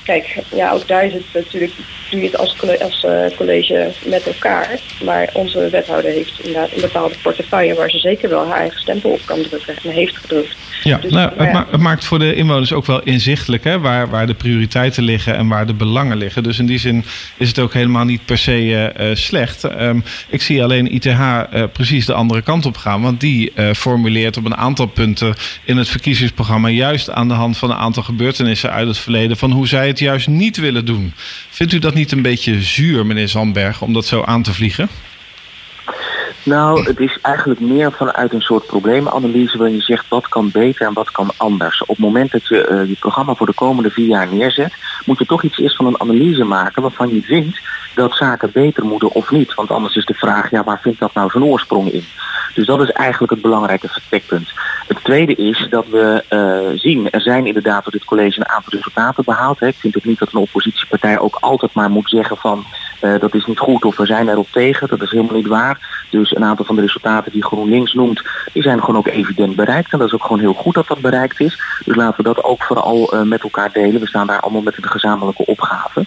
[0.04, 1.72] Kijk, ja, ook daar is het natuurlijk,
[2.10, 4.80] doe je het als, als uh, college met elkaar.
[5.04, 9.10] Maar onze wethouder heeft inderdaad een bepaalde portefeuille waar ze zeker wel haar eigen stempel
[9.10, 10.56] op kan drukken en heeft gedrukt.
[10.82, 14.08] Ja, dus, nou, het, ma het, maakt voor de inwoners ook wel inzichtelijk hè, waar,
[14.10, 16.42] waar de prioriteiten liggen en waar de belangen liggen.
[16.42, 17.04] Dus in die zin
[17.36, 19.64] is het ook helemaal niet per se uh, slecht.
[19.80, 24.36] Um, ik zie alleen ITH uh, precies de andere kant op gaan, want die formuleert
[24.36, 25.34] op een aantal punten
[25.64, 29.50] in het verkiezingsprogramma, juist aan de hand van een aantal gebeurtenissen uit het verleden, van
[29.50, 31.12] hoe zij het juist niet willen doen.
[31.50, 34.88] Vindt u dat niet een beetje zuur, meneer Zandberg, om dat zo aan te vliegen?
[36.42, 40.86] Nou, het is eigenlijk meer vanuit een soort probleemanalyse waarin je zegt wat kan beter
[40.86, 41.82] en wat kan anders.
[41.82, 44.72] Op het moment dat je uh, je programma voor de komende vier jaar neerzet,
[45.04, 47.60] moet je toch iets eerst van een analyse maken waarvan je vindt
[47.94, 49.54] dat zaken beter moeten of niet.
[49.54, 52.04] Want anders is de vraag, ja, waar vindt dat nou zijn oorsprong in?
[52.54, 54.52] Dus dat is eigenlijk het belangrijke vertrekpunt.
[54.86, 58.72] Het tweede is dat we uh, zien, er zijn inderdaad door dit college een aantal
[58.72, 59.60] resultaten behaald.
[59.60, 59.66] Hè.
[59.66, 62.64] Ik vind ook niet dat een oppositiepartij ook altijd maar moet zeggen van
[63.02, 64.88] uh, dat is niet goed of we zijn erop tegen.
[64.88, 66.06] Dat is helemaal niet waar.
[66.10, 68.22] Dus een aantal van de resultaten die GroenLinks noemt,
[68.52, 69.92] die zijn gewoon ook evident bereikt.
[69.92, 71.60] En dat is ook gewoon heel goed dat dat bereikt is.
[71.84, 74.00] Dus laten we dat ook vooral uh, met elkaar delen.
[74.00, 76.04] We staan daar allemaal met een gezamenlijke opgave.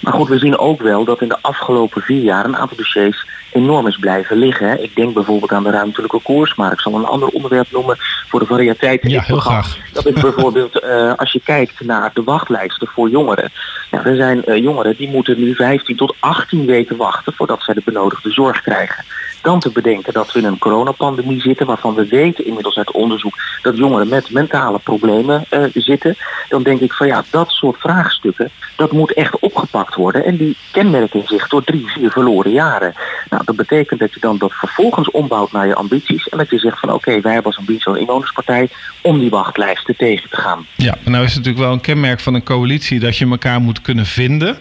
[0.00, 3.26] Maar goed, we zien ook wel dat in de afgelopen vier jaar een aantal dossiers
[3.52, 4.82] enorm is blijven liggen.
[4.82, 8.40] Ik denk bijvoorbeeld aan de ruimtelijke koers, maar ik zal een ander onderwerp noemen voor
[8.40, 9.00] de variëteit.
[9.02, 9.78] Ja, heel graag.
[9.92, 13.52] Dat is bijvoorbeeld uh, als je kijkt naar de wachtlijsten voor jongeren.
[13.90, 17.74] Ja, er zijn uh, jongeren die moeten nu 15 tot 18 weken wachten voordat zij
[17.74, 19.04] de benodigde zorg krijgen.
[19.42, 23.38] Dan te bedenken dat we in een coronapandemie zitten, waarvan we weten inmiddels uit onderzoek
[23.62, 26.16] dat jongeren met mentale problemen uh, zitten.
[26.48, 30.24] Dan denk ik van ja, dat soort vraagstukken, dat moet echt opgepakt worden.
[30.24, 32.94] En die kenmerken zich door drie, vier verloren jaren.
[33.30, 36.28] Nou, dat betekent dat je dan dat vervolgens ombouwt naar je ambities.
[36.28, 38.68] En dat je zegt van oké, wij hebben als ambitie een inwonerspartij
[39.02, 40.66] om die wachtlijsten tegen te gaan.
[40.76, 43.80] Ja, nou is het natuurlijk wel een kenmerk van een coalitie dat je elkaar moet
[43.80, 44.58] kunnen vinden.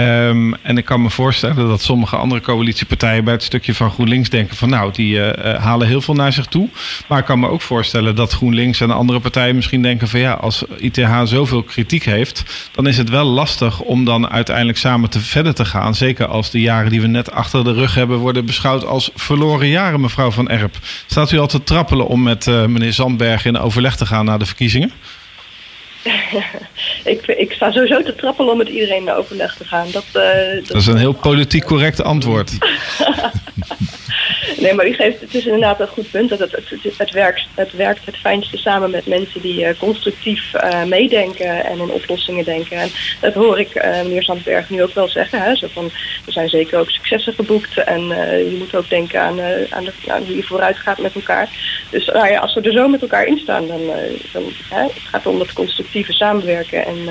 [0.00, 4.28] Um, en ik kan me voorstellen dat sommige andere coalitiepartijen bij het stukje van GroenLinks
[4.28, 6.68] denken van nou, die uh, halen heel veel naar zich toe.
[7.06, 10.32] Maar ik kan me ook voorstellen dat GroenLinks en andere partijen misschien denken van ja,
[10.32, 15.20] als ITH zoveel kritiek heeft, dan is het wel lastig om dan uiteindelijk samen te
[15.20, 15.94] verder te gaan.
[15.94, 19.68] Zeker als de jaren die we net achter de rug hebben worden beschouwd als verloren
[19.68, 20.76] jaren, mevrouw Van Erp.
[21.06, 24.38] Staat u al te trappelen om met uh, meneer Zandberg in overleg te gaan naar
[24.38, 24.92] de verkiezingen?
[27.12, 29.86] ik, ik sta sowieso te trappelen om met iedereen naar overleg te gaan.
[29.92, 30.22] Dat, uh,
[30.54, 32.52] dat, dat is een heel politiek correct antwoord.
[34.62, 36.28] nee, maar u geeft, het is inderdaad een goed punt.
[36.28, 40.84] Dat het, het, werkt, het werkt het fijnste samen met mensen die uh, constructief uh,
[40.84, 42.76] meedenken en in oplossingen denken.
[42.76, 42.88] En
[43.20, 45.42] dat hoor ik meneer Sandberg nu ook wel zeggen.
[45.42, 45.56] Hè?
[45.56, 45.90] Zo van,
[46.26, 49.40] er zijn zeker ook successen geboekt en je moet ook denken aan,
[49.70, 51.48] aan, de, aan hoe je vooruit gaat met elkaar.
[51.90, 53.80] Dus nou ja, als we er zo met elkaar in staan, dan,
[54.32, 57.08] dan het gaat om dat constructieve samenwerken en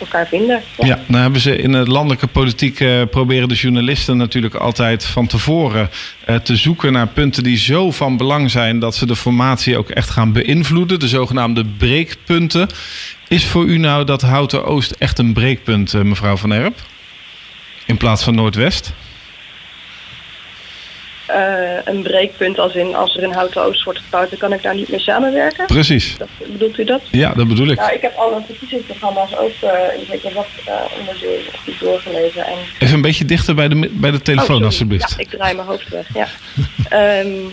[0.00, 0.62] elkaar vinden.
[0.78, 0.98] Ja.
[1.06, 5.90] nou hebben ze in de landelijke politiek uh, proberen de journalisten natuurlijk altijd van tevoren
[6.28, 9.88] uh, te zoeken naar punten die zo van belang zijn dat ze de formatie ook
[9.90, 11.00] echt gaan beïnvloeden.
[11.00, 12.68] De zogenaamde breekpunten.
[13.28, 16.78] Is voor u nou dat Houten Oost echt een breekpunt, mevrouw Van Erp?
[17.86, 18.92] In plaats van Noordwest?
[21.34, 24.62] Uh, een breekpunt als in als er een houten oost wordt gebouwd, dan kan ik
[24.62, 25.66] daar niet mee samenwerken.
[25.66, 26.16] Precies.
[26.18, 27.00] Dat, bedoelt u dat?
[27.10, 27.78] Ja, dat bedoel ik.
[27.78, 29.70] Nou, ik heb alle verkiezingsprogramma's ook uh,
[30.08, 32.46] weet je, wat uh, onderzoek doorgelezen.
[32.46, 32.56] En...
[32.78, 35.10] Even een beetje dichter bij de, bij de telefoon, oh, alsjeblieft.
[35.10, 36.06] Ja, ik draai mijn hoofd weg.
[36.14, 36.26] Ja.
[37.20, 37.50] um,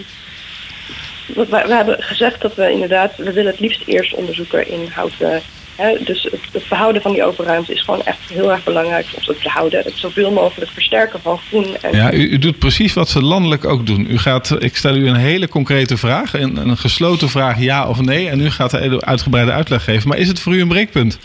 [1.35, 5.41] we, we, hebben gezegd dat we inderdaad, we willen het liefst eerst onderzoeken in houten
[5.77, 9.05] He, dus het, het, verhouden van die overruimte is gewoon echt heel erg belangrijk.
[9.15, 9.83] Om het te houden.
[9.83, 11.77] Het zoveel mogelijk versterken van groen.
[11.81, 14.07] En ja, u, u, doet precies wat ze landelijk ook doen.
[14.09, 16.33] U gaat, ik stel u een hele concrete vraag.
[16.33, 18.29] Een, een gesloten vraag ja of nee.
[18.29, 20.09] En u gaat er uitgebreide uitleg geven.
[20.09, 21.19] Maar is het voor u een breekpunt?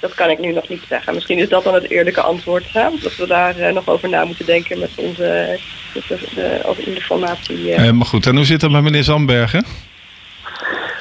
[0.00, 1.14] Dat kan ik nu nog niet zeggen.
[1.14, 2.64] Misschien is dat dan het eerlijke antwoord.
[2.72, 2.88] Hè?
[3.02, 5.58] Dat we daar uh, nog over na moeten denken met onze
[5.94, 7.58] met de, de, over in de formatie.
[7.58, 7.84] Uh.
[7.84, 9.64] Uh, maar goed, en hoe zit het met meneer Zandbergen?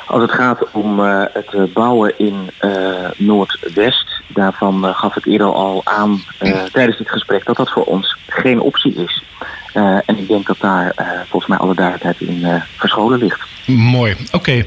[0.08, 2.72] Als het gaat om uh, het bouwen in uh,
[3.18, 6.22] Noordwest, daarvan uh, gaf ik eerder al aan
[6.72, 9.24] tijdens dit gesprek dat dat voor ons geen optie is.
[9.74, 10.94] en ik denk dat daar
[11.30, 13.42] volgens mij alle duidelijkheid in verscholen ligt.
[13.66, 14.16] Mooi.
[14.32, 14.36] Oké.
[14.36, 14.66] Okay.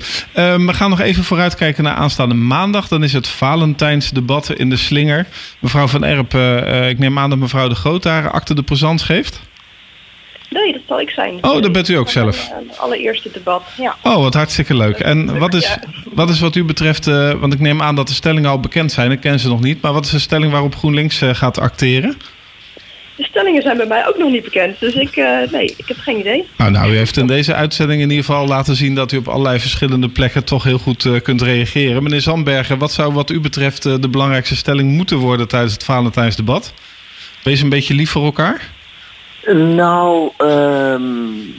[0.57, 2.89] we gaan nog even vooruitkijken naar aanstaande maandag.
[2.89, 5.27] Dan is het Valentijnsdebat in de Slinger.
[5.59, 6.35] Mevrouw Van Erp,
[6.91, 9.41] ik neem aan dat mevrouw de Groot daar acte de présence geeft.
[10.51, 11.39] Nee, dat zal ik zijn.
[11.41, 12.49] Oh, dat bent u ook zelf?
[12.49, 13.97] Het allereerste debat, ja.
[14.03, 14.99] Oh, wat hartstikke leuk.
[14.99, 15.77] En wat is,
[16.13, 18.93] wat is wat u betreft, uh, want ik neem aan dat de stellingen al bekend
[18.93, 21.59] zijn, ik ken ze nog niet, maar wat is de stelling waarop GroenLinks uh, gaat
[21.59, 22.17] acteren?
[23.17, 25.97] De stellingen zijn bij mij ook nog niet bekend, dus ik, uh, nee, ik heb
[25.99, 26.47] geen idee.
[26.57, 29.29] Nou, nou, u heeft in deze uitzending in ieder geval laten zien dat u op
[29.29, 32.03] allerlei verschillende plekken toch heel goed kunt reageren.
[32.03, 36.73] Meneer Zandbergen, wat zou wat u betreft de belangrijkste stelling moeten worden tijdens het Valentijnsdebat?
[37.43, 38.69] Wees een beetje lief voor elkaar.
[39.49, 41.55] Nou, um,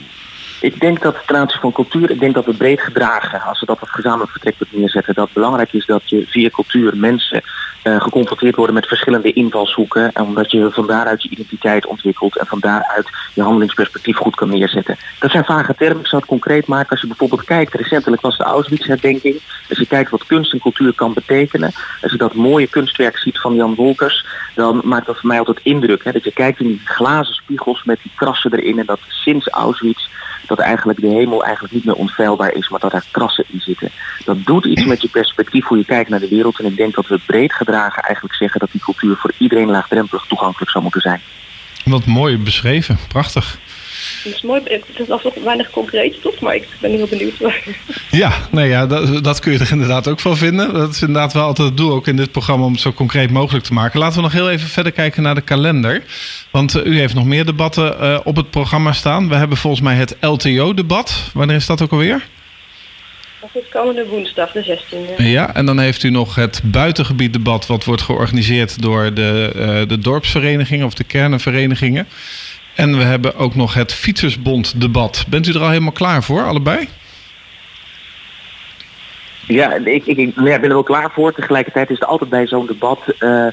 [0.62, 3.66] ik denk dat ten aanzien van cultuur, ik denk dat we breed gedragen, als we
[3.66, 7.42] dat als gezamenlijk vertrekpunt neerzetten, dat het belangrijk is dat je via cultuur mensen
[7.84, 10.12] uh, geconfronteerd worden met verschillende invalshoeken.
[10.12, 14.48] En omdat je van daaruit je identiteit ontwikkelt en van daaruit je handelingsperspectief goed kan
[14.48, 14.96] neerzetten.
[15.18, 16.90] Dat zijn vage termen, ik zou het concreet maken.
[16.90, 19.40] Als je bijvoorbeeld kijkt, recentelijk was de Auschwitz-herdenking.
[19.68, 21.72] Als je kijkt wat kunst en cultuur kan betekenen.
[22.02, 25.60] Als je dat mooie kunstwerk ziet van Jan Wolkers, dan maakt dat voor mij altijd
[25.62, 26.04] indruk.
[26.04, 29.48] Hè, dat je kijkt in die glazen spiegels met die krassen erin en dat sinds
[29.48, 30.08] Auschwitz
[30.46, 33.90] dat eigenlijk de hemel eigenlijk niet meer onfeilbaar is, maar dat er krassen in zitten.
[34.24, 36.58] Dat doet iets met je perspectief, hoe je kijkt naar de wereld.
[36.58, 40.24] En ik denk dat we breed gedragen eigenlijk zeggen dat die cultuur voor iedereen laagdrempelig
[40.28, 41.20] toegankelijk zou moeten zijn.
[41.84, 43.58] Wat mooi beschreven, prachtig.
[44.22, 47.34] Het is mooi, het is nog weinig concreet toch, maar ik ben heel benieuwd.
[48.10, 50.72] Ja, nee, ja dat, dat kun je er inderdaad ook van vinden.
[50.74, 53.30] Dat is inderdaad wel altijd het doel ook in dit programma om het zo concreet
[53.30, 53.98] mogelijk te maken.
[53.98, 56.02] Laten we nog heel even verder kijken naar de kalender.
[56.50, 59.28] Want uh, u heeft nog meer debatten uh, op het programma staan.
[59.28, 61.30] We hebben volgens mij het LTO-debat.
[61.34, 62.26] Wanneer is dat ook alweer?
[63.40, 65.16] Dat is komende woensdag, de 16e.
[65.16, 67.66] Ja, en dan heeft u nog het buitengebieddebat...
[67.66, 72.08] wat wordt georganiseerd door de, uh, de dorpsverenigingen of de kernenverenigingen.
[72.74, 75.24] En we hebben ook nog het Fietsersbond-debat.
[75.28, 76.88] Bent u er al helemaal klaar voor, allebei?
[79.46, 81.32] Ja, ik, ik, ben er wel klaar voor.
[81.32, 83.46] Tegelijkertijd is het altijd bij zo'n debat uh,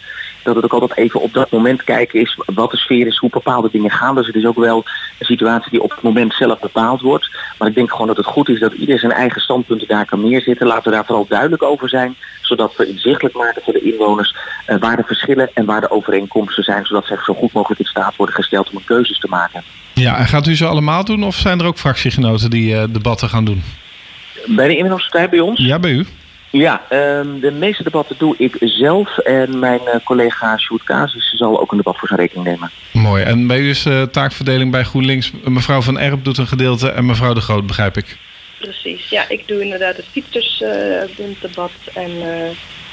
[0.54, 3.30] dat het ook altijd even op dat moment kijken is wat de sfeer is, hoe
[3.30, 4.16] bepaalde dingen gaan.
[4.16, 4.84] Dus het is ook wel
[5.20, 7.30] een situatie die op het moment zelf bepaald wordt.
[7.58, 10.22] Maar ik denk gewoon dat het goed is dat ieder zijn eigen standpunten daar kan
[10.22, 10.68] neerzitten.
[10.68, 14.36] Laten we daar vooral duidelijk over zijn, zodat we inzichtelijk maken voor de inwoners
[14.68, 17.88] uh, waar de verschillen en waar de overeenkomsten zijn, zodat ze zo goed mogelijk in
[17.88, 19.64] staat worden gesteld om een keuzes te maken.
[19.94, 23.30] Ja, en gaat u ze allemaal doen of zijn er ook fractiegenoten die uh, debatten
[23.30, 23.64] gaan doen?
[24.46, 25.60] Bij de inwoners bij ons?
[25.60, 26.06] Ja, bij u.
[26.52, 31.62] Ja, um, de meeste debatten doe ik zelf en mijn uh, collega Sjoerd Casus zal
[31.62, 32.72] ook een debat voor zijn rekening nemen.
[32.94, 33.24] Mooi.
[33.24, 35.32] En bij u is uh, taakverdeling bij GroenLinks.
[35.44, 38.18] Mevrouw Van Erp doet een gedeelte en mevrouw De Groot, begrijp ik.
[38.60, 39.30] Precies, ja.
[39.30, 42.12] Ik doe inderdaad het fietsersdebat uh, en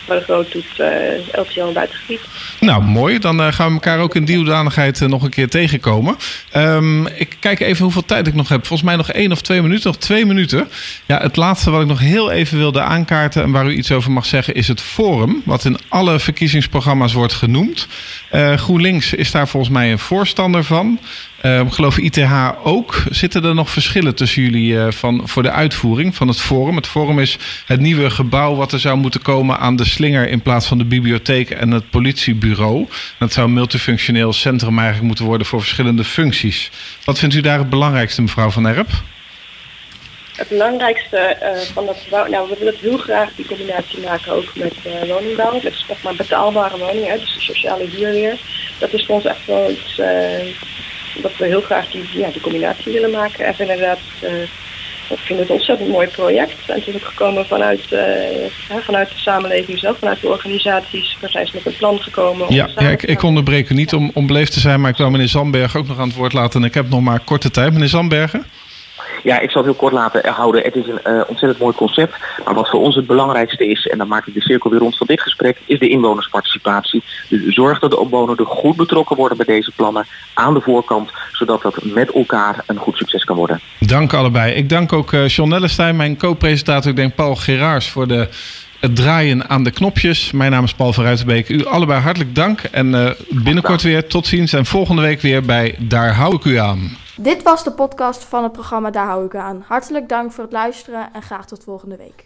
[0.09, 0.88] maar de Groot doet uh,
[1.32, 2.20] LTO buitengebied.
[2.61, 3.18] Nou, mooi.
[3.18, 6.16] Dan uh, gaan we elkaar ook in die hoedanigheid uh, nog een keer tegenkomen.
[6.57, 8.66] Um, ik kijk even hoeveel tijd ik nog heb.
[8.66, 9.86] Volgens mij nog één of twee minuten.
[9.86, 10.68] Nog twee minuten.
[11.07, 13.42] Ja, het laatste wat ik nog heel even wilde aankaarten...
[13.42, 15.42] en waar u iets over mag zeggen, is het Forum.
[15.44, 17.86] Wat in alle verkiezingsprogramma's wordt genoemd.
[18.57, 20.98] GroenLinks is daar volgens mij een voorstander van.
[21.47, 23.03] Uh, geloof ITH ook.
[23.11, 26.76] Zitten er nog verschillen tussen jullie uh, van, voor de uitvoering van het Forum?
[26.76, 30.42] Het Forum is het nieuwe gebouw wat er zou moeten komen aan de slinger in
[30.42, 32.86] plaats van de bibliotheek en het politiebureau.
[33.18, 36.70] Dat zou een multifunctioneel centrum eigenlijk moeten worden voor verschillende functies.
[37.05, 38.88] Wat vindt u daar het belangrijkste, mevrouw Van Erp?
[40.36, 44.53] Het belangrijkste uh, van dat gebouw, nou we willen heel graag die combinatie maken ook
[44.55, 48.38] met uh, woningbouw, met zeg maar betaalbare woningen, dus de sociale huurweer.
[48.78, 50.01] Dat is voor ons echt wel iets
[51.23, 53.45] dat we heel graag die, ja, die combinatie willen maken.
[53.45, 54.43] En inderdaad, uh,
[55.09, 56.55] ik vind het een ontzettend mooi project.
[56.67, 61.17] En het is ook gekomen vanuit, uh, ja, vanuit de samenleving zelf, vanuit de organisaties.
[61.21, 62.55] Daar zijn ze met een plan gekomen.
[62.55, 65.11] Ja, ja ik, ik onderbreek u niet om, om beleefd te zijn, maar ik wil
[65.11, 66.61] meneer Zandberg ook nog aan het woord laten.
[66.61, 67.73] En ik heb nog maar korte tijd.
[67.73, 68.47] Meneer Zandbergen?
[69.27, 70.62] Ja, ik zal het heel kort laten houden.
[70.62, 72.14] Het is een uh, ontzettend mooi concept.
[72.45, 74.97] Maar wat voor ons het belangrijkste is, en dan maak ik de cirkel weer rond
[74.97, 77.03] van dit gesprek, is de inwonersparticipatie.
[77.29, 81.62] Dus zorg dat de omwonenden goed betrokken worden bij deze plannen aan de voorkant, zodat
[81.62, 83.61] dat met elkaar een goed succes kan worden.
[83.79, 84.55] Dank allebei.
[84.55, 88.29] Ik dank ook uh, John Nellestein, mijn co-presentator, ik denk Paul Geraars, voor de
[88.81, 90.33] het draaien aan de knopjes.
[90.33, 91.49] Mijn naam is Paul van Ruitenbeek.
[91.49, 92.61] U allebei hartelijk dank.
[92.61, 94.53] En uh, binnenkort weer tot ziens.
[94.53, 96.97] En volgende week weer bij Daar hou ik u aan.
[97.19, 99.64] Dit was de podcast van het programma Daar hou ik aan.
[99.67, 102.26] Hartelijk dank voor het luisteren en graag tot volgende week.